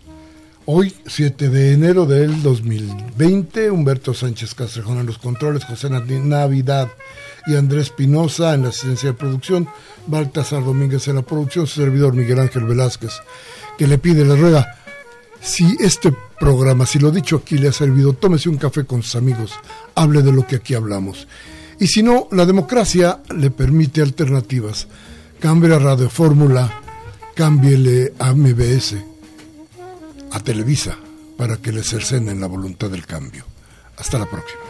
[0.64, 6.88] Hoy, 7 de enero del 2020, Humberto Sánchez Castrejón en los controles, José Navidad
[7.46, 9.68] y Andrés Pinoza en la asistencia de producción,
[10.06, 13.12] Baltasar Domínguez en la producción, su servidor Miguel Ángel Velázquez,
[13.76, 14.80] que le pide, le ruega,
[15.44, 19.14] si este programa, si lo dicho aquí le ha servido, tómese un café con sus
[19.14, 19.52] amigos,
[19.94, 21.28] hable de lo que aquí hablamos.
[21.78, 24.88] Y si no, la democracia le permite alternativas.
[25.40, 26.80] Cambia Radio Fórmula
[27.34, 28.94] cámbiele a MBS,
[30.30, 30.96] a Televisa,
[31.36, 33.44] para que le cercenen la voluntad del cambio.
[33.96, 34.60] Hasta la próxima.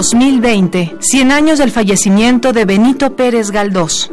[0.00, 4.10] 2020, 100 años del fallecimiento de Benito Pérez Galdós.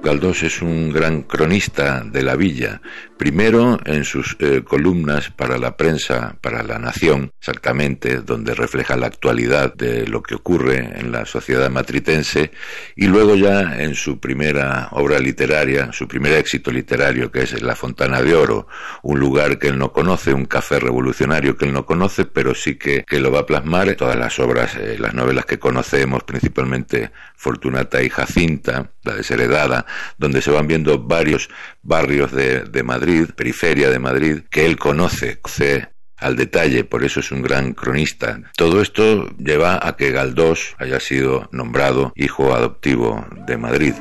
[0.00, 2.80] Galdós es un gran cronista de la villa,
[3.16, 9.06] primero en sus eh, columnas para la prensa, para la nación, exactamente, donde refleja la
[9.06, 12.50] actualidad de lo que ocurre en la sociedad matritense,
[12.94, 17.74] y luego ya en su primera obra literaria, su primer éxito literario, que es La
[17.74, 18.68] Fontana de Oro,
[19.02, 22.76] un lugar que él no conoce, un café revolucionario que él no conoce, pero sí
[22.76, 27.10] que, lo va a plasmar en todas las obras, eh, las novelas que conocemos, principalmente
[27.34, 29.86] Fortunata y Jacinta, la desheredada,
[30.18, 31.48] donde se van viendo varios
[31.86, 37.20] barrios de, de Madrid, periferia de Madrid, que él conoce, conoce al detalle, por eso
[37.20, 38.40] es un gran cronista.
[38.56, 43.94] Todo esto lleva a que Galdós haya sido nombrado hijo adoptivo de Madrid.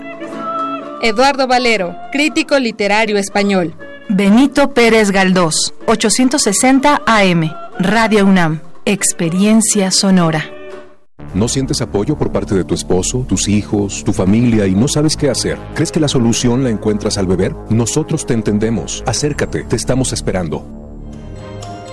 [1.01, 3.75] Eduardo Valero, crítico literario español.
[4.07, 10.54] Benito Pérez Galdós, 860 AM, Radio UNAM, Experiencia Sonora.
[11.33, 15.17] ¿No sientes apoyo por parte de tu esposo, tus hijos, tu familia y no sabes
[15.17, 15.57] qué hacer?
[15.73, 17.53] ¿Crees que la solución la encuentras al beber?
[17.69, 19.03] Nosotros te entendemos.
[19.05, 20.65] Acércate, te estamos esperando.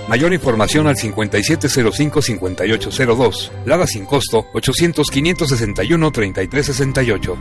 [0.07, 3.51] Mayor información al 5705-5802.
[3.65, 7.35] Lada sin costo 800-561-3368.